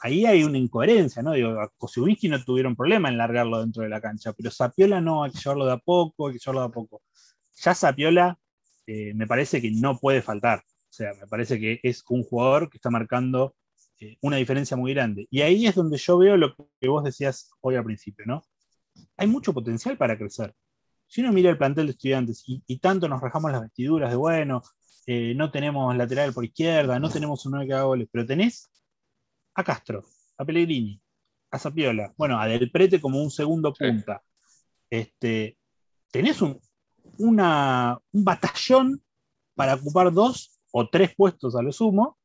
[0.00, 1.32] Ahí hay una incoherencia, ¿no?
[1.32, 5.24] Digo, a Kosciuszki no tuvieron problema en largarlo dentro de la cancha, pero Sapiola no,
[5.24, 7.02] hay que llevarlo de a poco, hay que llevarlo de a poco.
[7.54, 8.38] Ya Sapiola
[8.86, 10.62] eh, me parece que no puede faltar.
[10.94, 13.56] O sea, me parece que es un jugador que está marcando
[13.98, 15.26] eh, una diferencia muy grande.
[15.28, 18.44] Y ahí es donde yo veo lo que vos decías hoy al principio, ¿no?
[19.16, 20.54] Hay mucho potencial para crecer.
[21.08, 24.14] Si uno mira el plantel de estudiantes y, y tanto nos rajamos las vestiduras de,
[24.16, 24.62] bueno,
[25.06, 28.70] eh, no tenemos lateral por izquierda, no tenemos un 9 que haga goles, pero tenés
[29.54, 30.04] a Castro,
[30.38, 31.02] a Pellegrini,
[31.50, 34.22] a Zapiola, bueno, a Del Prete como un segundo punta.
[34.88, 35.58] Este,
[36.12, 36.60] tenés un,
[37.18, 39.02] una, un batallón
[39.56, 42.18] para ocupar dos o tres puestos a lo sumo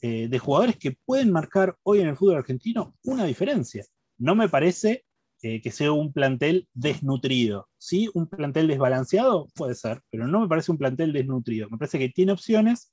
[0.00, 3.84] eh, de jugadores que pueden marcar hoy en el fútbol argentino una diferencia.
[4.16, 5.04] No me parece
[5.42, 7.68] eh, que sea un plantel desnutrido.
[7.78, 8.08] ¿sí?
[8.14, 11.68] Un plantel desbalanceado puede ser, pero no me parece un plantel desnutrido.
[11.68, 12.92] Me parece que tiene opciones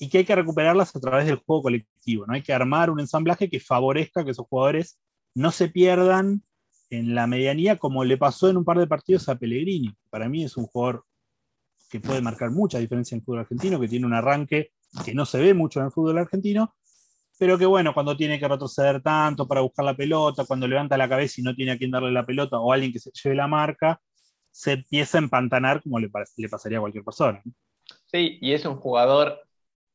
[0.00, 2.26] y que hay que recuperarlas a través del juego colectivo.
[2.26, 2.34] ¿no?
[2.34, 4.98] Hay que armar un ensamblaje que favorezca que esos jugadores
[5.36, 6.42] no se pierdan
[6.90, 9.94] en la medianía como le pasó en un par de partidos a Pellegrini.
[10.10, 11.04] Para mí es un jugador
[11.92, 14.72] que puede marcar mucha diferencia en el fútbol argentino, que tiene un arranque
[15.04, 16.74] que no se ve mucho en el fútbol argentino,
[17.38, 21.06] pero que bueno, cuando tiene que retroceder tanto para buscar la pelota, cuando levanta la
[21.06, 23.46] cabeza y no tiene a quien darle la pelota o alguien que se lleve la
[23.46, 24.00] marca,
[24.50, 27.42] se empieza a empantanar como le, pasaría a cualquier persona.
[28.06, 29.38] Sí, y es un jugador,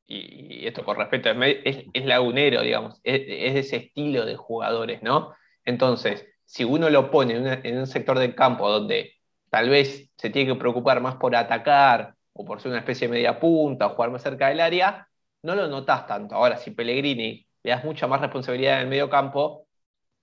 [0.05, 5.33] y, esto con respeto, es, es lagunero, digamos, es, de ese estilo de jugadores, ¿no?
[5.65, 9.13] Entonces, si uno lo pone en, un sector del campo donde
[9.49, 13.13] tal vez se tiene que preocupar más por atacar o por ser una especie de
[13.13, 15.07] media punta o jugar más cerca del área,
[15.43, 16.36] no lo notas tanto.
[16.36, 19.67] Ahora, si Pellegrini le das mucha más responsabilidad en el medio campo,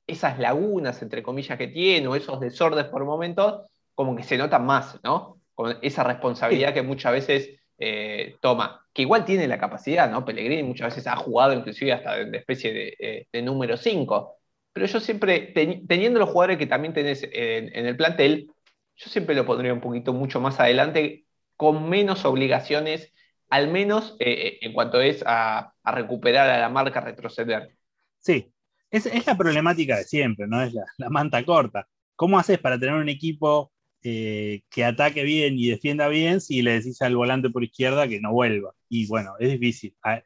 [0.07, 4.67] esas lagunas, entre comillas, que tiene, o esos desórdenes por momentos, como que se notan
[4.67, 5.41] más, ¿no?
[5.55, 10.25] Con esa responsabilidad que muchas veces eh, toma, que igual tiene la capacidad, ¿no?
[10.25, 14.37] Pellegrini muchas veces ha jugado inclusive hasta de, especie de, eh, número 5,
[14.73, 15.53] pero yo siempre,
[15.87, 18.51] teniendo los jugadores que también tenés en, el plantel,
[18.97, 21.27] yo siempre lo pondría un poquito mucho más adelante,
[21.57, 23.15] con menos obligaciones
[23.51, 27.77] al menos eh, eh, en cuanto es a, recuperar a la marca, retroceder.
[28.19, 28.53] Sí,
[28.91, 30.61] es, la problemática de siempre, ¿no?
[30.61, 31.87] Es la, manta corta.
[32.17, 36.73] ¿Cómo haces para tener un equipo eh, que ataque bien y defienda bien si le
[36.73, 38.75] decís al volante por izquierda que no vuelva?
[38.89, 39.95] Y bueno, es difícil.
[40.03, 40.23] Hay,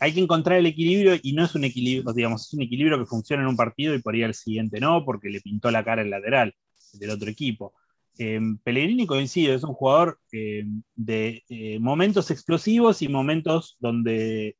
[0.00, 3.04] hay que encontrar el equilibrio y no es un equilibrio, digamos, es un equilibrio que
[3.04, 6.00] funciona en un partido y por ahí al siguiente no, porque le pintó la cara
[6.00, 6.54] el lateral
[6.94, 7.74] del otro equipo.
[8.18, 14.56] Eh, Pellegrini coincide, es un jugador eh, de eh, momentos explosivos y momentos donde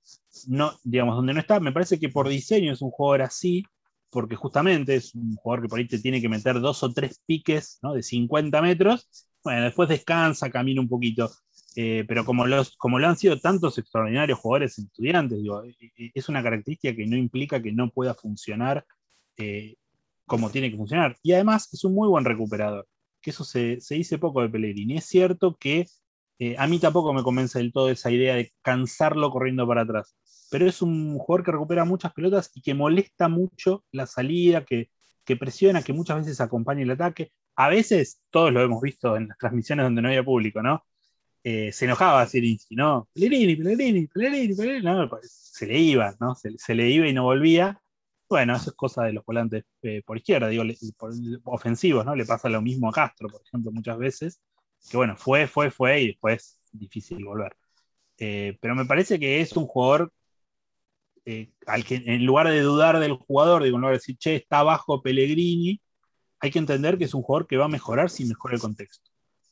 [0.49, 1.61] no, digamos, donde no está.
[1.61, 3.65] Me parece que por diseño es un jugador así,
[4.11, 7.21] porque justamente es un jugador que por ahí te tiene que meter dos o tres
[7.27, 9.09] piques de 50 metros.
[9.45, 11.31] Bueno, después descansa, camina un poquito.
[11.75, 15.41] pero como, los, como lo han sido tantos extraordinarios jugadores estudiantes,
[16.15, 18.85] es una característica que no implica que no pueda funcionar
[20.27, 21.17] como tiene que funcionar.
[21.23, 22.87] Y además es un muy buen recuperador
[23.25, 24.99] que eso se, dice poco de Pellegrini.
[24.99, 25.87] Es cierto que
[26.39, 30.15] eh, a mí tampoco me convence del todo esa idea de cansarlo corriendo para atrás,
[30.51, 34.91] pero es un jugador que recupera muchas pelotas y que molesta mucho la salida, que,
[35.39, 37.33] presiona, que muchas veces acompaña el ataque.
[37.57, 40.85] A veces, todos lo hemos visto en las transmisiones donde no había público, ¿no?
[41.43, 43.09] Eh, se enojaba Zielinski, ¿no?
[43.15, 46.35] Pellegrini, Pellegrini, Pellegrini, Pellegrini, no, pues, se le iba, ¿no?
[46.35, 47.81] se, le iba y no volvía.
[48.29, 50.65] Bueno, eso es cosa de los volantes eh, por izquierda, digo,
[51.45, 52.17] ofensivos, ¿no?
[52.17, 54.41] Le pasa lo mismo a Castro, por ejemplo, muchas veces,
[54.91, 57.57] que bueno, fue, fue, fue y después difícil volver.
[58.19, 60.13] Eh, pero me parece que es un jugador
[61.27, 64.37] eh, al que en lugar de dudar del jugador, digo, en lugar de decir, che,
[64.37, 65.81] está abajo Pellegrini,
[66.41, 69.11] hay que entender que es un jugador que va a mejorar si mejora el contexto.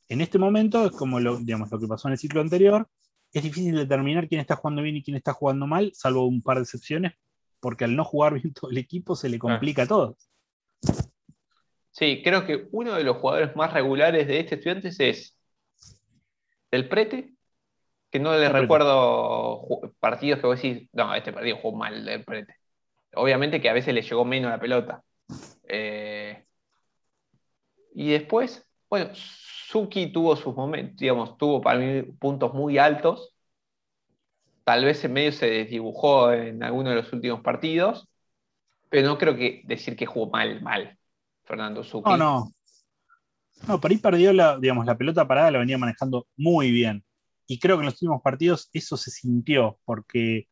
[0.08, 2.88] En este momento es como lo, digamos, lo que pasó en el ciclo anterior,
[3.32, 6.58] es difícil determinar quién está jugando bien y quién está jugando mal, salvo un par
[6.58, 7.14] de excepciones,
[7.62, 9.40] porque al no jugar bien todo el equipo se le ah.
[9.40, 10.18] complica todo.
[11.92, 15.38] Sí, creo que uno de los jugadores más regulares de este estudiante es
[16.70, 17.34] el Prete,
[18.10, 19.66] que no le recuerdo
[20.00, 22.56] partidos que vos decís, no, este partido jugó mal del Prete.
[23.14, 25.02] Obviamente que a veces le llegó menos la pelota.
[25.68, 26.44] Eh,
[27.94, 33.31] y después, bueno, Suki tuvo sus momentos, digamos, tuvo para mí puntos muy altos,
[34.64, 38.08] tal vez en medio se desdibujó en alguno de los últimos partidos,
[38.88, 40.98] pero no creo que decir que jugó mal, mal,
[41.44, 42.10] Fernando Zucchi.
[42.10, 42.52] No, no.
[43.68, 47.04] No, por ahí perdió la, digamos, la pelota parada, la venía manejando muy bien.
[47.46, 50.48] Y creo que en los últimos partidos eso se sintió, porque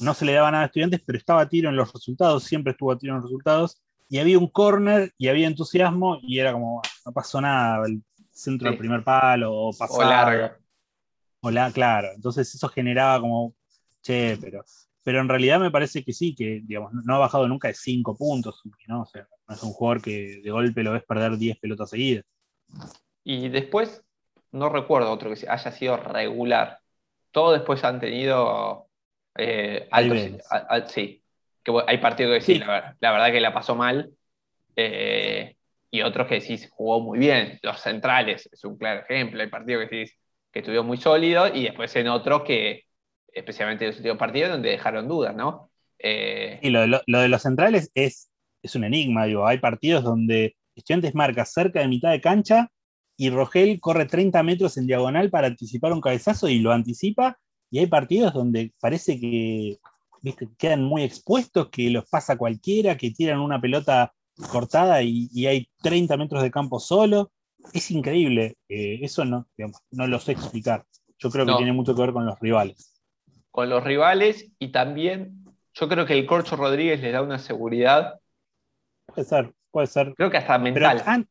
[0.00, 2.72] no se le daba nada a estudiantes, pero estaba a tiro en los resultados, siempre
[2.72, 6.52] estuvo a tiro en los resultados, y había un corner y había entusiasmo, y era
[6.52, 9.94] como, no pasó nada, el centro del primer palo, o pasó.
[9.94, 10.59] O larga.
[11.42, 13.54] O la, claro, entonces eso generaba como,
[14.02, 14.62] che, pero,
[15.02, 18.16] pero en realidad me parece que sí, que digamos, no ha bajado nunca de 5
[18.16, 19.02] puntos, ¿no?
[19.02, 22.24] O sea, no es un jugador que de golpe lo ves perder 10 pelotas seguidas.
[23.24, 24.02] Y después,
[24.52, 26.78] no recuerdo otro que haya sido regular.
[27.30, 28.88] Todos después han tenido
[29.36, 30.92] eh, altos.
[30.92, 31.22] sí,
[31.62, 34.10] que hay partidos que sí, La, verdad que la pasó mal.
[34.76, 35.56] Eh,
[35.90, 37.58] y otros que sí jugó muy bien.
[37.62, 39.40] Los centrales es un claro ejemplo.
[39.40, 40.14] Hay partidos que sí
[40.52, 42.84] que estuvo muy sólido y después en otros que,
[43.32, 45.70] especialmente en los últimos partidos, donde dejaron dudas, ¿no?
[45.98, 48.30] Eh, y lo de, los centrales es,
[48.62, 49.24] es un enigma.
[49.46, 52.70] Hay partidos donde Estudiantes marca cerca de mitad de cancha
[53.16, 57.38] y Rogel corre 30 metros en diagonal para anticipar un cabezazo y lo anticipa.
[57.70, 59.78] Y hay partidos donde parece que
[60.58, 64.12] quedan muy expuestos, que los pasa cualquiera, que tiran una pelota
[64.50, 67.30] cortada y, hay 30 metros de campo solo.
[67.72, 68.56] Es increíble.
[68.68, 69.46] Eh, eso no,
[69.90, 70.84] no lo sé explicar.
[71.18, 73.00] Yo creo que tiene mucho que ver con los rivales.
[73.50, 75.44] Con los rivales y también
[75.74, 78.20] yo creo que el Corcho Rodríguez le da una seguridad.
[79.06, 80.14] Puede ser, puede ser.
[80.14, 81.26] Creo que hasta mental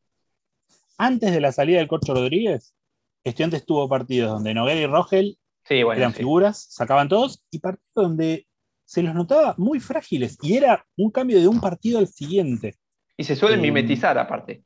[1.00, 2.74] antes de la salida del Corcho Rodríguez,
[3.24, 8.46] Estudiantes tuvo partidos donde Noguera y Rogel eran figuras, sacaban todos, y partidos donde
[8.84, 12.74] se los notaba muy frágiles, y era un cambio de un partido al siguiente.
[13.16, 14.62] Y se suelen eh, mimetizar aparte.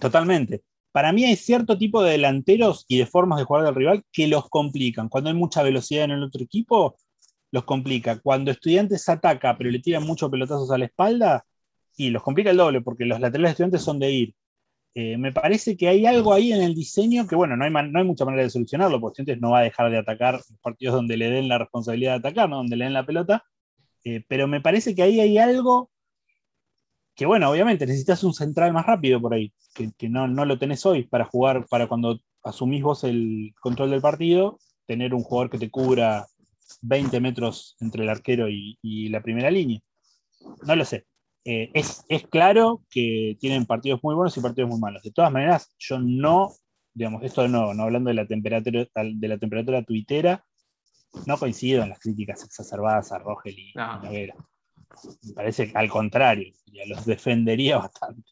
[0.00, 0.62] Totalmente.
[0.92, 4.26] Para mí hay cierto tipo de delanteros y de formas de jugar del rival que
[4.26, 5.08] los complican.
[5.08, 6.96] Cuando hay mucha velocidad en el otro equipo,
[7.52, 8.18] los complica.
[8.18, 11.44] Cuando Estudiantes ataca, pero le tiran muchos pelotazos a la espalda,
[11.96, 14.34] y los complica el doble, porque los laterales de Estudiantes son de ir.
[14.94, 17.98] Eh, me parece que hay algo ahí en el diseño que, bueno, no hay, no
[17.98, 21.16] hay mucha manera de solucionarlo, porque Estudiantes no va a dejar de atacar partidos donde
[21.16, 23.44] le den la responsabilidad de atacar, donde le den la pelota,
[24.04, 25.90] eh, pero me parece que ahí hay algo
[27.20, 31.04] que, bueno, obviamente necesitas un central más rápido por ahí, que, no, lo tenés hoy
[31.04, 35.70] para jugar, para cuando asumís vos el control del partido, tener un jugador que te
[35.70, 36.26] cubra
[36.80, 39.80] 20 metros entre el arquero y la primera línea.
[40.66, 41.04] No lo sé.
[41.44, 45.02] Eh, es, claro que tienen partidos muy buenos y partidos muy malos.
[45.02, 46.52] De todas maneras, yo no,
[46.94, 50.42] digamos, esto no, no hablando de la temperatura, de la temperatura tuitera,
[51.26, 54.00] no coincido en las críticas exacerbadas a Rogel y no.
[55.22, 56.52] Me parece al contrario,
[56.86, 58.30] los defendería bastante.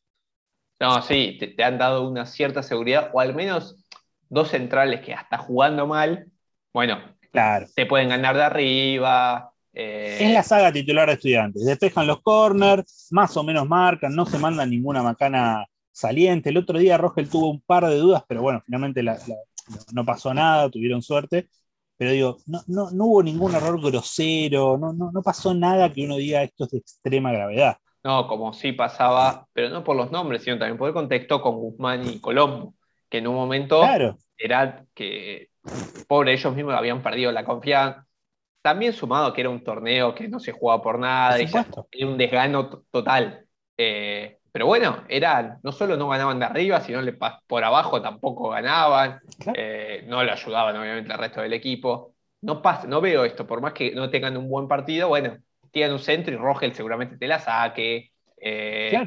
[0.80, 3.84] No, sí, te, han dado una cierta seguridad, o al menos
[4.28, 6.30] dos centrales que hasta jugando mal,
[6.72, 7.00] bueno,
[7.32, 7.66] claro.
[7.74, 11.64] te pueden ganar de arriba, es la saga titular de estudiantes.
[11.64, 16.48] Despejan los corners, más o menos marcan, no se manda ninguna macana saliente.
[16.48, 19.04] El otro día Rogel tuvo un par de dudas, pero bueno, finalmente
[19.92, 21.48] no pasó nada, tuvieron suerte.
[21.98, 26.44] Pero digo, no, no, hubo ningún error grosero, no, no, pasó nada que uno diga
[26.44, 27.76] esto es de extrema gravedad.
[28.04, 31.56] No, como sí pasaba, pero no por los nombres, sino también por el contexto con
[31.56, 32.74] Guzmán y Colombo,
[33.10, 33.82] que en un momento
[34.38, 35.50] era que,
[36.06, 38.06] por ellos mismos habían perdido la confianza,
[38.62, 42.16] también sumado que era un torneo que no se jugaba por nada, y era un
[42.16, 43.44] desgano total.
[43.76, 47.00] Eh, pero bueno, era, no solo no ganaban de arriba, sino
[47.46, 49.20] por abajo tampoco ganaban,
[49.54, 52.16] eh, no le ayudaban obviamente al resto del equipo.
[52.40, 55.38] No, pasa, no veo esto, por más que no tengan un buen partido, bueno,
[55.70, 58.10] tienen un centro y Rogel seguramente te la saque.
[58.36, 59.00] Eh,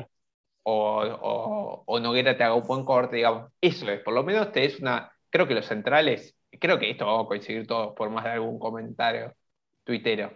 [0.64, 3.52] o, o, Noguera te haga un buen corte, digamos.
[3.60, 5.12] Eso es, por lo menos te es una.
[5.30, 8.58] Creo que los centrales, creo que esto vamos a coincidir todos por más de algún
[8.58, 9.36] comentario
[9.84, 10.32] tuitero.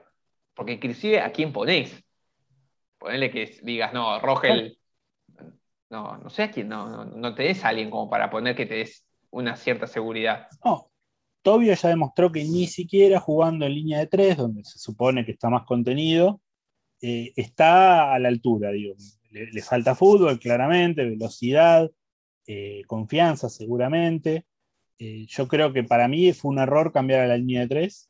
[0.54, 2.04] Porque inclusive a quién ponés.
[2.98, 4.78] Ponele que digas, no, Rogel,
[5.90, 8.76] no, no sé quién, no, no, te des a alguien como para poner que te
[8.76, 10.48] des una cierta seguridad.
[10.64, 10.92] No,
[11.42, 15.32] Tobio ya demostró que ni siquiera jugando en línea de tres, donde se supone que
[15.34, 16.42] está más contenido,
[17.02, 18.96] eh, está a la altura, digo.
[19.30, 21.92] Le, falta fútbol, claramente, velocidad,
[22.48, 24.46] eh, confianza, seguramente.
[24.98, 28.10] Eh, yo creo que para mí fue un error cambiar a la línea de tres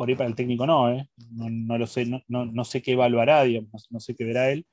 [0.00, 1.10] por ahí para el técnico no, ¿eh?
[1.30, 3.44] no, lo sé, no, sé qué evaluará,
[3.90, 4.64] no sé qué verá él,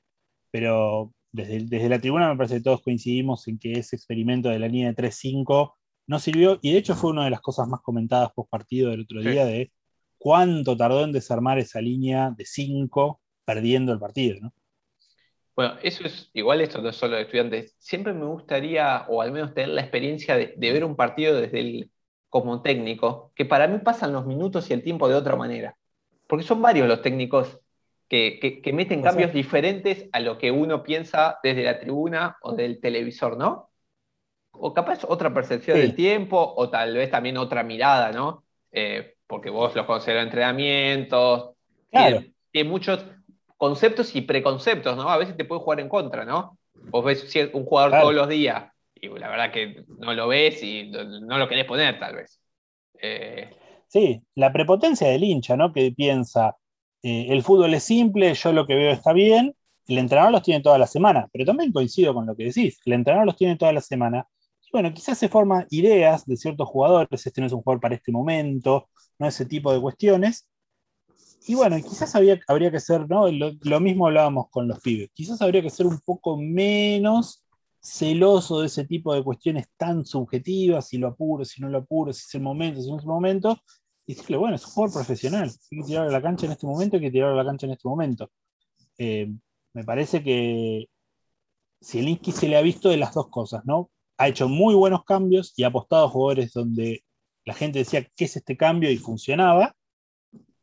[0.50, 4.58] pero desde, desde, la tribuna me parece que todos coincidimos en que ese experimento de
[4.58, 5.74] la línea de 3-5
[6.06, 9.02] no sirvió, y de hecho fue una de las cosas más comentadas post partido del
[9.02, 9.70] otro día, de
[10.16, 14.52] cuánto tardó en desarmar esa línea de 5 perdiendo el partido, ¿no?
[15.54, 17.74] Bueno, eso es igual, esto no es solo de estudiantes.
[17.78, 21.58] Siempre me gustaría, o al menos tener la experiencia de, de ver un partido desde
[21.58, 21.90] el
[22.28, 25.76] como técnico, que para mí pasan los minutos y el tiempo de otra manera.
[26.26, 27.58] Porque son varios los técnicos
[28.08, 33.36] que, meten cambios diferentes a lo que uno piensa desde la tribuna o del televisor,
[33.36, 33.70] ¿no?
[34.50, 38.44] O capaz otra percepción del tiempo, o tal vez también otra mirada, ¿no?
[38.72, 41.50] Eh, porque vos los los entrenamientos,
[41.90, 42.24] claro.
[42.50, 43.04] tiene, muchos
[43.56, 45.10] conceptos y preconceptos, ¿no?
[45.10, 46.58] A veces te puede jugar en contra, ¿no?
[46.90, 50.90] Vos ves un jugador todos los días y la verdad que no lo ves y
[50.90, 52.40] no lo querés poner, tal vez.
[53.00, 53.50] Eh,
[53.86, 55.72] sí, la prepotencia del hincha, ¿no?
[55.72, 56.56] Que piensa,
[57.02, 59.54] eh, el fútbol es simple, yo lo que veo está bien,
[59.86, 62.92] el entrenador los tiene toda la semana, pero también coincido con lo que decís, el
[62.92, 64.28] entrenador los tiene toda la semana.
[64.62, 67.94] Y bueno, quizás se forman ideas de ciertos jugadores, este no es un jugador para
[67.94, 68.88] este momento,
[69.18, 70.46] no ese tipo de cuestiones.
[71.46, 73.30] Y bueno, quizás habría que ser, ¿no?
[73.30, 77.44] Lo, lo, mismo hablábamos con los pibes, quizás habría que ser un poco menos
[77.80, 82.12] celoso de ese tipo de cuestiones tan subjetivas, si lo apuro, si no lo apuro,
[82.12, 83.58] si es el momento, si no es el momento,
[84.08, 86.66] y decirle, bueno, es un jugador profesional, hay que tirar a la cancha en este
[86.66, 88.30] momento, hay que tirar a la cancha en este momento.
[88.96, 89.30] Eh,
[89.74, 90.88] me parece que
[91.84, 93.90] Zielinski se le ha visto de las dos cosas, ¿no?
[94.16, 97.04] Ha hecho muy buenos cambios y ha apostado a jugadores donde
[97.44, 98.90] la gente decía, ¿qué es este cambio?
[98.90, 99.76] y funcionaba.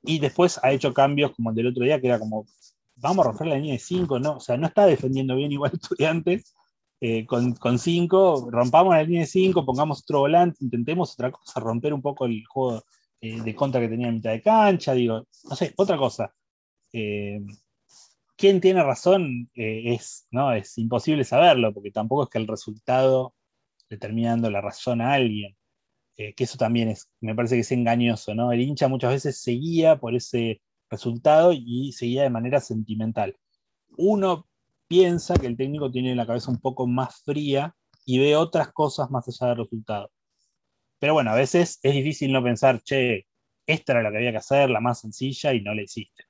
[0.02, 2.48] Y después ha hecho cambios como el del otro día, que era como,
[2.96, 4.38] vamos a romper la línea de 5, ¿no?
[4.38, 6.56] O sea, no está defendiendo bien igual estudiantes,
[7.00, 11.94] eh, con, cinco, rompamos la línea de cinco, pongamos otro volante, intentemos otra cosa, romper
[11.94, 12.84] un poco el juego
[13.26, 16.34] eh, de contra que tenía en mitad de cancha, digo, no sé, otra cosa.
[16.94, 17.42] Eh,
[18.38, 19.50] ¿Quién tiene razón?
[19.56, 20.54] es, ¿no?
[20.54, 23.34] es imposible saberlo, porque tampoco es que el resultado
[23.90, 25.56] dando la razón a alguien.
[26.16, 28.52] que eso también es, me parece que es engañoso, ¿no?
[28.52, 33.38] El hincha muchas veces seguía por ese resultado y seguía de manera sentimental.
[33.98, 34.48] Uno
[34.88, 39.10] piensa que el técnico tiene la cabeza un poco más fría y ve otras cosas
[39.12, 40.12] más allá del resultado.
[41.00, 43.28] Pero bueno, a veces es difícil no pensar, che,
[43.66, 46.24] esta era la que había que hacer, la más sencilla, y no la hiciste.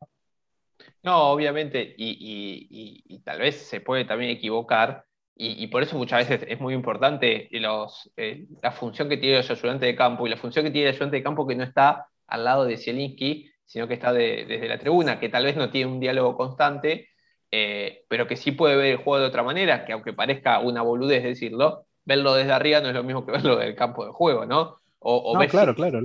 [1.04, 5.06] No, obviamente, y, tal vez se puede también equivocar,
[5.36, 9.86] y, por eso muchas veces es muy importante eh, la función que tiene el ayudante
[9.86, 12.44] de campo y la función que tiene el ayudante de campo que no está al
[12.44, 16.00] lado de Zielinski, sino que está desde la tribuna, que tal vez no tiene un
[16.00, 17.10] diálogo constante,
[17.52, 20.82] eh, pero que sí puede ver el juego de otra manera, que aunque parezca una
[20.82, 24.46] boludez decirlo, verlo desde arriba no es lo mismo que verlo del campo de juego,
[24.46, 24.80] ¿no?
[25.00, 25.52] O, ver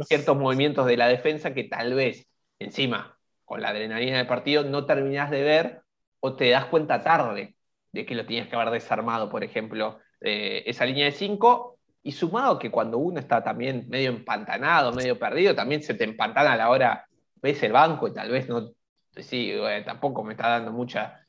[0.04, 2.26] ciertos movimientos de la defensa que tal vez
[2.58, 5.82] encima, con la adrenalina del partido, no terminás de ver
[6.20, 7.54] o te das cuenta tarde
[7.92, 12.12] de que lo tienes que haber desarmado, por ejemplo, eh, esa línea de 5, y
[12.12, 16.56] sumado que cuando uno está también medio empantanado, medio perdido, también se te empantana a
[16.56, 18.72] la hora, ves el banco y tal vez no,
[19.16, 19.54] sí,
[19.86, 21.20] tampoco me está dando mucha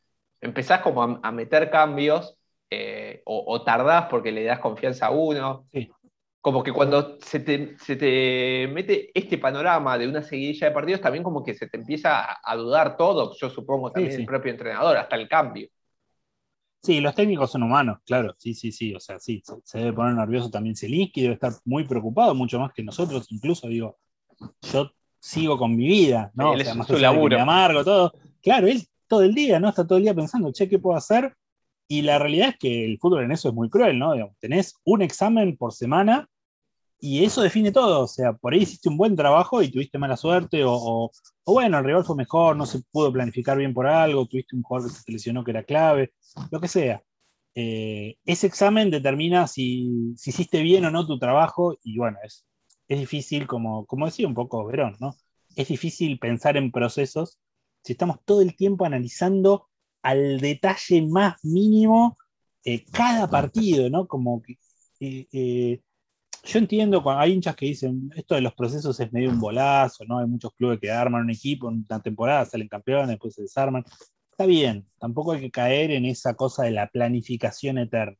[0.41, 2.37] empezás como a, meter cambios
[2.69, 5.67] eh, o, tardás porque le das confianza a uno.
[6.41, 11.43] Como que cuando se te, mete este panorama de una seguidilla de partidos, también como
[11.43, 15.29] que se te empieza a, dudar todo, yo supongo también el propio entrenador, hasta el
[15.29, 15.69] cambio.
[16.83, 20.15] Sí, los técnicos son humanos, claro, sí, sí, sí, o sea, sí, se, debe poner
[20.15, 23.99] nervioso también Zelinsky, debe estar muy preocupado, mucho más que nosotros, incluso, digo,
[24.63, 26.55] yo sigo con mi vida, ¿no?
[26.55, 27.39] Él o sea, más su laburo.
[27.39, 28.13] amargo, todo.
[28.41, 29.69] Claro, él todo el día, ¿no?
[29.69, 31.35] Está todo el día pensando, che, ¿qué puedo hacer?
[31.91, 34.13] Y la realidad es que el fútbol en eso es muy cruel, ¿no?
[34.39, 36.29] tenés un examen por semana
[37.01, 38.03] y eso define todo.
[38.03, 41.11] O sea, por ahí hiciste un buen trabajo y tuviste mala suerte, o,
[41.45, 44.89] bueno, el rival fue mejor, no se pudo planificar bien por algo, tuviste un jugador
[44.89, 46.13] que se lesionó que era clave,
[46.49, 47.03] lo que sea.
[47.55, 52.45] Eh, ese examen determina si, hiciste bien o no tu trabajo, y bueno, es,
[52.87, 55.17] es difícil, como, como decía un poco Verón, ¿no?
[55.57, 57.37] Es difícil pensar en procesos
[57.83, 59.70] si estamos todo el tiempo analizando
[60.01, 62.17] al detalle más mínimo
[62.63, 64.07] eh, cada partido, ¿no?
[64.07, 64.57] Como que
[64.99, 65.81] eh, eh,
[66.43, 70.05] yo entiendo, cuando hay hinchas que dicen, esto de los procesos es medio un bolazo,
[70.05, 70.19] ¿no?
[70.19, 73.83] Hay muchos clubes que arman un equipo en una temporada, salen campeones, después se desarman.
[74.31, 78.17] Está bien, tampoco hay que caer en esa cosa de la planificación eterna.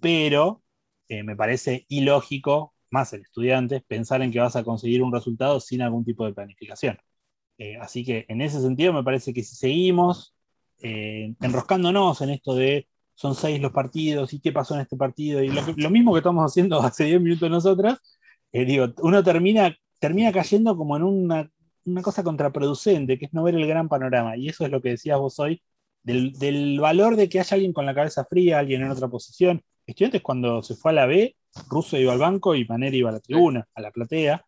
[0.00, 0.62] Pero
[1.08, 5.82] me parece ilógico, más el estudiante, pensar en que vas a conseguir un resultado sin
[5.82, 6.98] algún tipo de planificación.
[7.58, 10.34] Eh, así que en ese sentido me parece que si seguimos
[10.82, 15.42] eh, enroscándonos en esto de son seis los partidos y qué pasó en este partido,
[15.42, 17.98] y lo, mismo que estamos haciendo hace 10 minutos nosotras,
[18.52, 21.50] eh, digo, uno termina, termina cayendo como en una,
[22.02, 24.36] cosa contraproducente, que es no ver el gran panorama.
[24.36, 25.62] Y eso es lo que decías vos hoy,
[26.02, 29.62] del, valor de que haya alguien con la cabeza fría, alguien en otra posición.
[29.86, 31.36] Estudiantes cuando se fue a la B,
[31.68, 34.44] Russo iba al banco y Manera iba a la tribuna, a la platea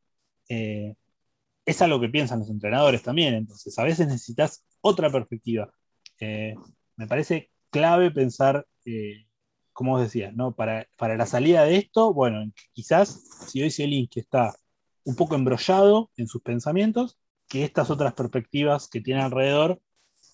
[1.67, 5.73] es algo que piensan los entrenadores también, entonces a veces necesitas otra perspectiva.
[6.21, 6.55] Eh,
[6.97, 9.27] me parece clave pensar eh,
[9.75, 10.55] como vos decías, ¿no?
[10.55, 14.55] Para, para la salida de esto, bueno, quizás si hoy que está
[15.05, 19.81] un poco embrollado en sus pensamientos, que estas otras perspectivas que tiene alrededor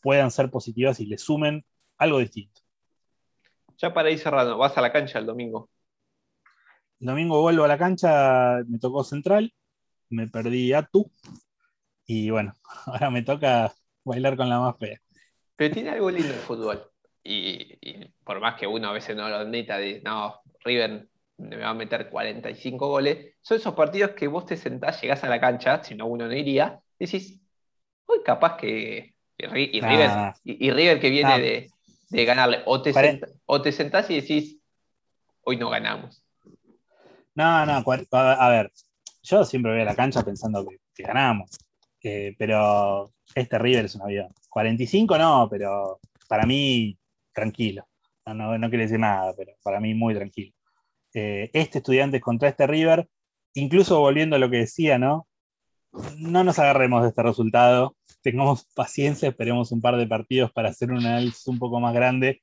[0.03, 1.65] puedan ser positivas y le sumen
[1.99, 2.61] algo distinto.
[3.79, 5.71] Ya para ir cerrando, vas a la cancha el domingo.
[7.01, 9.55] El domingo vuelvo a la cancha, me tocó central,
[10.11, 11.11] me perdí a tú
[12.05, 12.55] y bueno,
[12.87, 13.75] ahora me toca
[14.05, 15.01] bailar con la más fea.
[15.61, 16.91] Pero tiene algo lindo el fútbol.
[17.23, 17.77] Y,
[18.25, 21.07] por más que uno a veces no lo admita, de no, River
[21.37, 25.29] me va a meter 45 goles, son esos partidos que vos te sentás, llegás a
[25.29, 27.39] la cancha, si no uno no iría, decís,
[28.07, 29.15] hoy capaz que.
[29.37, 29.81] Y,
[30.71, 31.71] River, que viene
[32.09, 34.57] de, ganarle, o te, o te sentás y decís,
[35.43, 36.25] hoy no ganamos.
[37.35, 38.73] No, no, a ver,
[39.23, 41.51] yo siempre voy a la cancha pensando que, ganamos,
[42.03, 44.29] eh, pero este River es un avión.
[44.49, 46.99] 45 no, pero para mí
[47.33, 47.87] tranquilo.
[48.27, 50.53] No, no, quiere decir nada, pero para mí muy tranquilo.
[51.15, 53.09] Eh, este estudiante contra este River,
[53.55, 55.27] incluso volviendo a lo que decía, ¿no?
[56.19, 60.93] No nos agarremos de este resultado, tengamos paciencia, esperemos un par de partidos para hacer
[60.93, 62.43] un análisis un poco más grande,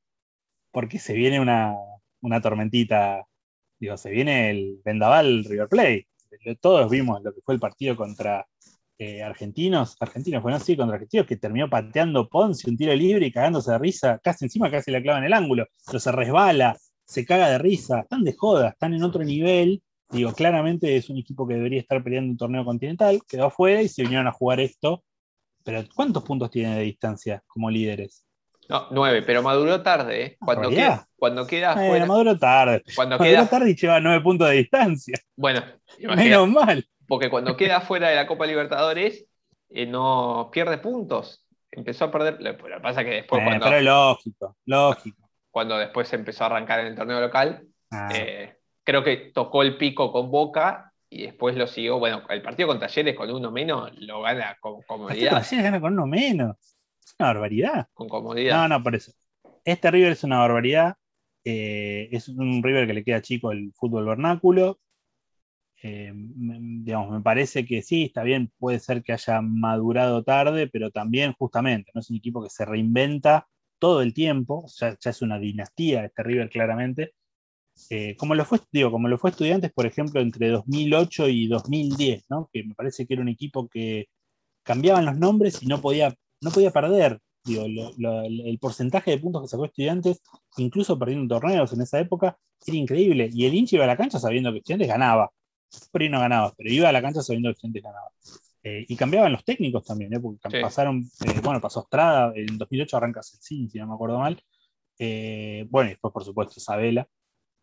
[0.72, 1.76] porque se viene una,
[2.22, 3.26] una tormentita,
[3.80, 6.08] digo, se viene el vendaval River Play.
[6.60, 8.46] Todos vimos lo que fue el partido contra
[9.00, 13.32] eh, argentinos, argentinos, bueno, sí, contra argentinos, que terminó pateando Ponce un tiro libre y
[13.32, 16.76] cagándose de risa, casi encima casi la clava en el ángulo, pero se resbala,
[17.06, 19.84] se caga de risa, están de joda, están en otro nivel.
[20.10, 23.88] Digo, claramente es un equipo que debería estar peleando un torneo continental, quedó afuera y
[23.88, 25.04] se vinieron a jugar esto.
[25.64, 28.26] Pero ¿cuántos puntos tiene de distancia como líderes?
[28.68, 30.26] No, nueve, pero maduró tarde.
[30.26, 30.38] ¿eh?
[30.40, 32.06] Cuando, queda, cuando queda afuera.
[32.06, 32.84] maduró tarde.
[32.96, 33.50] Cuando maduró queda...
[33.50, 35.20] tarde y lleva nueve puntos de distancia.
[35.36, 35.62] Bueno,
[36.16, 39.26] menos mal porque cuando queda fuera de la Copa Libertadores
[39.70, 41.46] eh, no pierde puntos.
[41.72, 42.42] Empezó a perder.
[42.42, 43.44] Lo que pasa que después.
[43.44, 45.30] cuando, pero lógico, lógico.
[45.52, 48.10] Cuando después empezó a arrancar en el torneo local, ah.
[48.14, 52.00] eh, creo que tocó el pico con Boca y después lo siguió.
[52.00, 55.32] Bueno, el partido con Talleres con uno menos lo gana con comodidad.
[55.32, 56.56] Talleres gana con uno menos.
[57.04, 57.88] Es una barbaridad.
[57.94, 58.56] Con comodidad.
[58.62, 59.12] No, no, por eso.
[59.64, 60.96] Este River es una barbaridad.
[61.44, 64.80] Eh, es un River que le queda chico el fútbol vernáculo.
[65.84, 70.90] Eh, digamos, me parece que sí, está bien, puede ser que haya madurado tarde, pero
[70.92, 73.48] también justamente, no es un equipo que se reinventa
[73.80, 77.14] todo el tiempo, ya, es una dinastía este River claramente,
[77.92, 82.26] eh, como, lo fue, digo, como lo fue Estudiantes, por ejemplo, entre 2008 y 2010,
[82.30, 82.50] ¿no?
[82.52, 84.08] que me parece que era un equipo que
[84.64, 87.20] cambiaban los nombres y no podía, no podía perder.
[87.46, 90.22] Digo, el porcentaje de puntos que sacó Estudiantes,
[90.58, 93.30] incluso perdiendo torneos en esa época, era increíble.
[93.32, 95.32] Y el hincha iba a la cancha sabiendo que Estudiantes ganaba
[95.92, 98.10] por ahí no ganaba, pero iba a la cancha sabiendo que gente ganaba.
[98.64, 100.20] Eh, y cambiaban los técnicos también, ¿eh?
[100.20, 104.42] porque pasaron, eh, bueno, pasó Estrada, en 2008 arranca Cecín, si no me acuerdo mal.
[105.70, 107.08] bueno, y después, por supuesto, Isabela.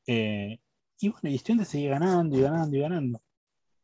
[0.07, 3.21] y bueno, y Estudiantes sigue ganando y ganando y ganando.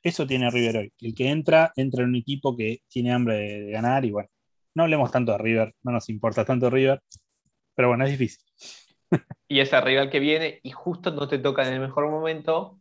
[0.03, 0.93] Eso tiene River hoy.
[1.01, 4.31] El que entra, entra en un equipo que tiene hambre de, ganar y bueno,
[4.75, 7.03] no hablemos tanto de River, no nos importa tanto River,
[7.75, 8.43] pero bueno, es difícil.
[9.49, 12.81] y ese rival que viene y justo no te toca en el mejor momento,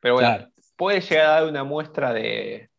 [0.00, 0.50] pero bueno,
[0.80, 2.70] puede llegar a dar una muestra de,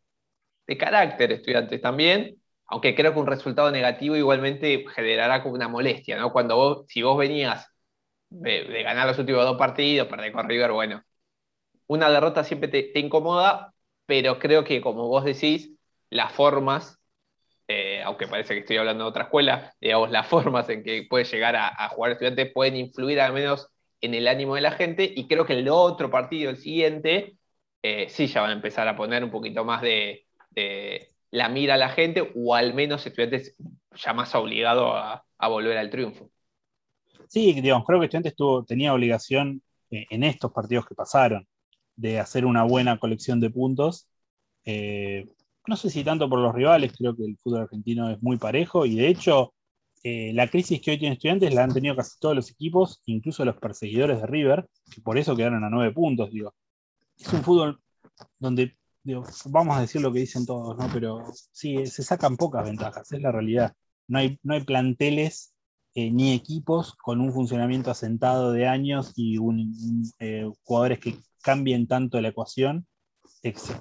[0.79, 6.31] carácter estudiantes también, aunque creo que un resultado negativo igualmente generará como una molestia, ¿no?
[6.33, 7.67] Cuando vos, si vos venías
[8.29, 11.03] de, ganar los últimos dos partidos, perder con River, bueno,
[11.87, 13.73] una derrota siempre te, incomoda,
[14.07, 15.71] pero creo que como vos decís,
[16.09, 16.99] las formas,
[17.67, 21.25] eh, aunque parece que estoy hablando de otra escuela, digamos, las formas en que puede
[21.25, 23.67] llegar a, a jugar estudiantes pueden influir al menos
[24.01, 27.37] en el ánimo de la gente, y creo que el otro partido, el siguiente,
[27.83, 30.25] eh, sí ya van a empezar a poner un poquito más de,
[31.31, 33.55] la mira a la gente, o al menos estudiantes
[33.95, 36.29] ya más obligados a, volver al triunfo.
[37.27, 41.47] Sí, digamos, creo que estudiantes tuvo, tenía obligación eh, en estos partidos que pasaron
[41.95, 44.07] de hacer una buena colección de puntos.
[44.65, 45.27] Eh,
[45.65, 48.85] no sé si tanto por los rivales, creo que el fútbol argentino es muy parejo
[48.85, 49.53] y de hecho
[50.03, 53.57] la crisis que hoy tiene estudiantes la han tenido casi todos los equipos, incluso los
[53.57, 56.31] perseguidores de River, que por eso quedaron a nueve puntos.
[56.31, 56.55] Digo,
[57.21, 57.81] es un fútbol
[58.39, 58.77] donde,
[59.45, 60.89] vamos a decir lo que dicen todos, ¿no?
[60.91, 63.73] pero sí, se sacan pocas ventajas, es la realidad.
[64.07, 65.53] No hay, no hay planteles
[65.95, 69.37] eh, ni equipos con un funcionamiento asentado de años y
[70.19, 72.87] eh, jugadores que cambien tanto la ecuación,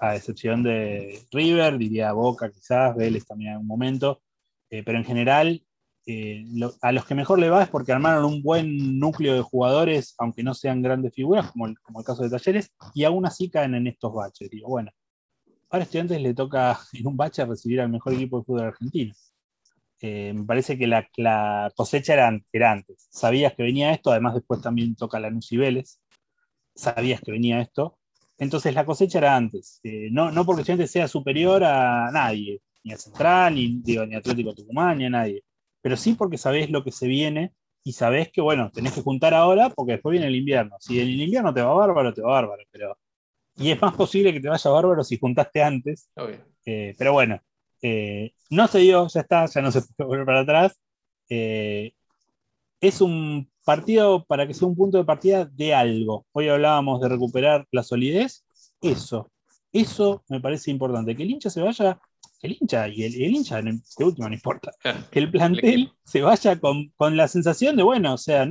[0.01, 4.22] a excepción de River, diría Boca quizás, Vélez también en un momento,
[4.70, 5.62] eh, pero en general
[6.11, 6.45] eh,
[6.83, 10.43] a los que mejor le va es porque armaron un buen núcleo de jugadores, aunque
[10.43, 14.13] no sean grandes figuras, como el, caso de Talleres, y aún así caen en estos
[14.13, 14.51] baches.
[14.51, 14.91] Digo, bueno,
[15.71, 19.15] ahora a Estudiantes le toca en un bache recibir al mejor equipo de fútbol argentino.
[20.01, 23.09] eh, me parece que la, cosecha era, antes.
[23.11, 26.01] Sabías que venía esto, además después también toca la y Vélez.
[26.75, 27.99] Sabías que venía esto.
[28.39, 29.81] Entonces la cosecha era antes.
[29.85, 34.15] Eh, no, no porque Estudiantes sea superior a nadie, ni a Central, ni, digo, ni
[34.17, 35.45] a Atlético Tucumán, ni a nadie.
[35.83, 37.53] Pero sí porque sabés lo que se viene
[37.83, 40.76] y sabés que, bueno, tenés que juntar ahora porque después viene el invierno.
[40.81, 42.62] Si en el invierno te va bárbaro, te va bárbaro.
[42.70, 42.99] Pero...
[43.57, 46.11] Y es más posible que te vaya bárbaro si juntaste antes.
[46.64, 47.41] Eh, pero bueno,
[47.83, 50.81] eh, no se dio, ya está, ya no se puede volver para atrás.
[51.28, 51.93] Eh,
[52.81, 56.26] es un partido para que sea un punto de partida de algo.
[56.33, 58.45] Hoy hablábamos de recuperar la solidez.
[58.81, 59.31] Eso,
[59.72, 61.16] eso me parece importante.
[61.16, 62.01] Que el hincha se vaya,
[62.43, 64.72] el hincha y el, hincha, de último no importa,
[65.11, 68.49] que el plantel se vaya con, la sensación de, bueno, o sea,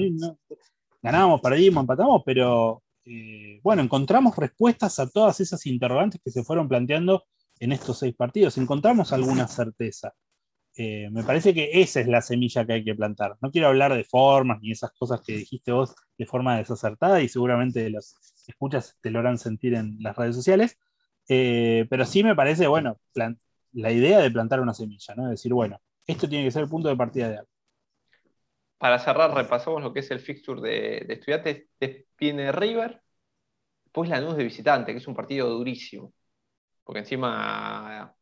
[1.02, 6.68] ganábamos, perdimos, empatamos, pero eh, bueno, encontramos respuestas a todas esas interrogantes que se fueron
[6.68, 7.26] planteando
[7.60, 8.58] en estos seis partidos.
[8.58, 10.14] Encontramos alguna certeza.
[10.76, 13.36] Eh, me parece que esa es la semilla que hay que plantar.
[13.42, 17.28] No quiero hablar de formas ni esas cosas que dijiste vos de forma desacertada y
[17.28, 18.16] seguramente los
[18.48, 20.78] escuchas te lo harán sentir en las redes sociales,
[21.28, 22.98] eh, pero sí me parece, bueno,
[23.74, 25.30] la idea de plantar una semilla, ¿no?
[25.30, 27.50] decir, bueno, esto tiene que ser el punto de partida de algo.
[28.78, 31.68] Para cerrar, repasamos lo que es el fixture de, de estudiantes.
[32.18, 33.02] Viene River,
[33.84, 36.14] después Lanús de visitante, que es un partido durísimo
[36.90, 38.16] porque encima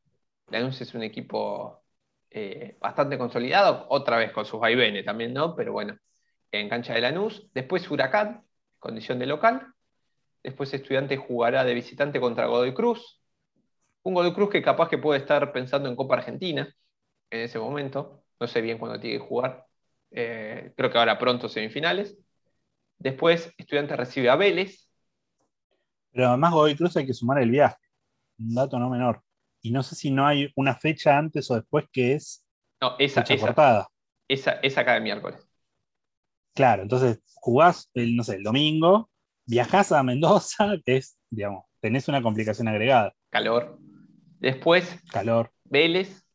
[0.47, 1.85] Lanús es un equipo
[2.29, 5.55] eh, bastante consolidado, otra vez con sus vaivenes también, ¿no?
[5.55, 5.97] Pero bueno,
[6.51, 7.49] en cancha de Lanús.
[7.53, 8.45] Después Huracán,
[8.77, 9.73] condición de local.
[10.43, 13.16] Después Estudiante jugará de visitante contra Godoy Cruz.
[14.07, 16.73] Un Godoy Cruz que capaz que puede estar pensando en Copa Argentina
[17.29, 18.23] en ese momento.
[18.39, 19.65] No sé bien cuándo tiene que jugar.
[20.11, 22.17] Eh, creo que ahora pronto semifinales.
[22.97, 24.89] Después Estudiante recibe a Vélez.
[26.13, 27.75] Pero además Godoy Cruz hay que sumar el viaje
[28.39, 29.21] un dato no menor.
[29.61, 32.45] Y no sé si no hay una fecha antes o después que es
[32.79, 33.87] no, esa, fecha esa, cortada.
[34.25, 35.45] Esa, esa miércoles.
[36.53, 39.09] Claro, entonces jugás el, no sé, el domingo,
[39.45, 43.13] viajás a Mendoza, que es, digamos, tenés una complicación agregada.
[43.31, 43.77] Calor.
[44.39, 45.51] Después, calor.
[45.65, 46.25] Vélez,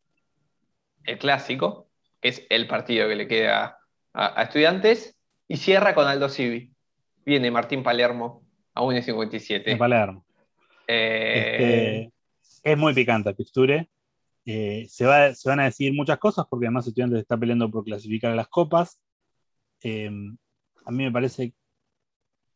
[1.04, 1.88] el clásico,
[2.20, 3.78] es el partido que le queda
[4.12, 5.16] a, estudiantes,
[5.48, 6.72] y cierra con Aldo Civi.
[7.24, 8.42] Viene Martín Palermo
[8.74, 9.76] a 1.57.
[9.76, 10.24] Palermo.
[10.86, 12.12] Este,
[12.62, 13.88] es muy picante el Picture.
[14.44, 18.36] Eh, se, van a decir muchas cosas porque además Estudiantes está peleando por clasificar a
[18.36, 19.00] las copas.
[19.80, 20.36] Em,
[20.84, 21.54] a mí me parece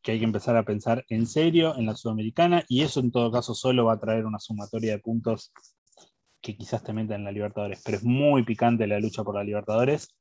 [0.06, 3.32] que hay que empezar a pensar en serio en la Sudamericana y eso en todo
[3.32, 5.52] caso solo va a traer una sumatoria de puntos
[6.40, 9.42] que quizás te metan en la Libertadores, pero es muy picante la lucha por la
[9.42, 10.14] Libertadores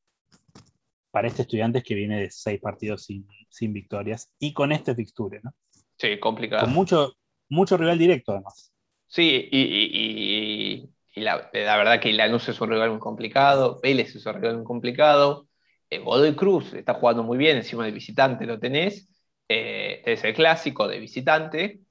[1.12, 5.40] para este estudiante que viene de seis partidos sin, sin victorias y con este fixture,
[5.44, 5.54] ¿no?
[6.00, 6.66] Sí, complicado.
[6.66, 7.14] Con mucho,
[7.48, 8.74] mucho rival directo además.
[9.06, 14.56] Sí, y, la, verdad que Lanús es un rival muy complicado, Vélez es un rival
[14.56, 15.48] muy complicado,
[15.92, 19.12] eh, Godoy Cruz está jugando muy bien, encima de visitante lo tenés,
[19.48, 21.82] eh, es el clásico de visitante,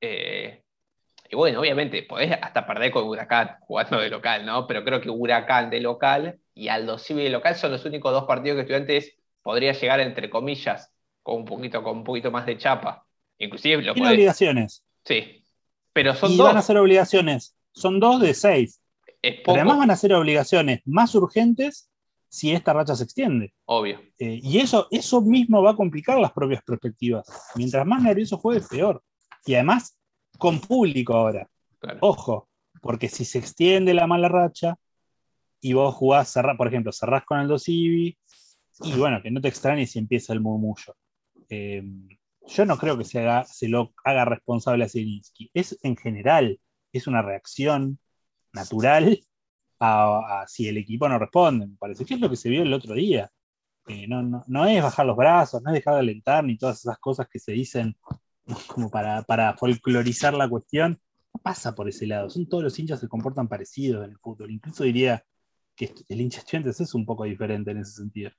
[0.00, 0.62] eh,
[1.28, 4.66] y bueno, obviamente podés hasta perder con Huracán jugando de local, ¿no?
[4.66, 8.24] Pero creo que Huracán de local y Aldo Civi de local son los únicos dos
[8.24, 10.92] partidos que Estudiantes podría llegar, entre comillas,
[11.22, 13.06] con un poquito, con un poquito más de chapa.
[13.38, 14.82] Inclusive lo Tiene obligaciones.
[15.04, 15.44] Sí.
[15.92, 16.46] Pero son y dos.
[16.48, 17.54] van a ser obligaciones.
[17.72, 18.80] Son dos de seis.
[19.46, 21.89] además van a ser obligaciones más urgentes
[22.30, 23.52] si esta racha se extiende.
[23.66, 24.00] Obvio.
[24.18, 27.26] Eh, y eso, eso mismo va a complicar las propias perspectivas.
[27.56, 29.02] Mientras más nervioso juegues, peor.
[29.44, 29.98] Y además,
[30.38, 31.50] con público ahora.
[32.00, 32.48] Ojo,
[32.80, 34.76] porque si se extiende la mala racha
[35.60, 38.16] y vos jugás, por ejemplo, cerrás con el 2 y
[38.96, 40.96] bueno, que no te extrañes si empieza el murmullo.
[41.48, 41.82] Eh,
[42.46, 45.50] yo no creo que se, haga, se lo haga responsable a Zielinski.
[45.52, 46.60] Es en general,
[46.92, 47.98] es una reacción
[48.52, 49.20] natural
[49.80, 51.66] a, si el equipo no responde.
[51.66, 53.30] Me parece que es lo que se vio el otro día.
[54.08, 57.38] no, es bajar los brazos, no es dejar de alentar, ni todas esas cosas que
[57.38, 57.96] se dicen
[58.68, 61.00] como para, para folclorizar la cuestión.
[61.34, 62.30] No pasa por ese lado.
[62.30, 64.50] Son todos los hinchas se comportan parecidos en el fútbol.
[64.50, 65.24] Incluso diría
[65.76, 68.30] que el hincha estudiantes es un poco diferente en ese sentido.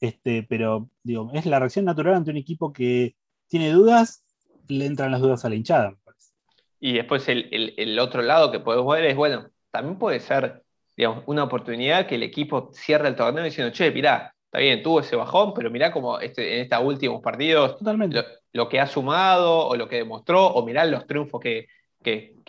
[0.00, 3.16] Este, pero digo, es la reacción natural ante un equipo que
[3.48, 4.24] tiene dudas,
[4.68, 6.32] le entran las dudas a la hinchada, me parece.
[6.78, 10.64] Y después el, otro lado que podemos ver es, bueno, también puede ser,
[11.00, 15.00] digamos, una oportunidad que el equipo cierre el torneo diciendo, che, mirá, está bien, tuvo
[15.00, 18.22] ese bajón, pero mirá como este, en estos últimos partidos Totalmente.
[18.52, 21.68] Lo, que ha sumado o lo que demostró, o mirá los triunfos que,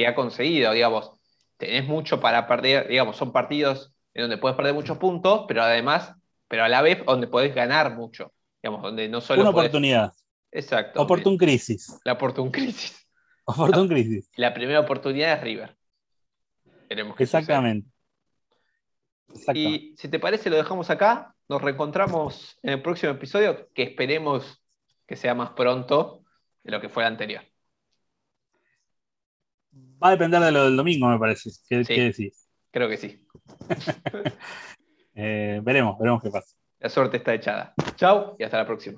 [0.05, 1.11] ha conseguido, digamos,
[1.55, 6.13] tenés mucho para perder, digamos, son partidos en donde puedes perder muchos puntos, pero además,
[6.49, 9.43] pero a la vez donde podés ganar mucho, digamos, donde no solo...
[9.43, 10.11] Una oportunidad.
[10.51, 11.01] Exacto.
[11.01, 11.97] Oportun crisis.
[12.03, 13.07] La oportun crisis.
[13.45, 14.29] Oportun crisis.
[14.35, 15.77] La primera oportunidad es River.
[17.17, 17.90] Exactamente.
[19.53, 21.35] Y si te parece, lo dejamos acá.
[21.47, 24.63] Nos reencontramos en el próximo episodio, que esperemos
[25.05, 26.23] que sea más pronto
[26.63, 27.43] de lo que fue el anterior.
[30.03, 31.49] Va a depender de lo del domingo, me parece.
[31.67, 32.47] ¿Qué, decís?
[32.71, 33.25] Creo que sí.
[35.13, 36.55] Eh, veremos, veremos qué pasa.
[36.79, 37.73] La suerte está echada.
[37.97, 38.97] Chao y hasta la próxima.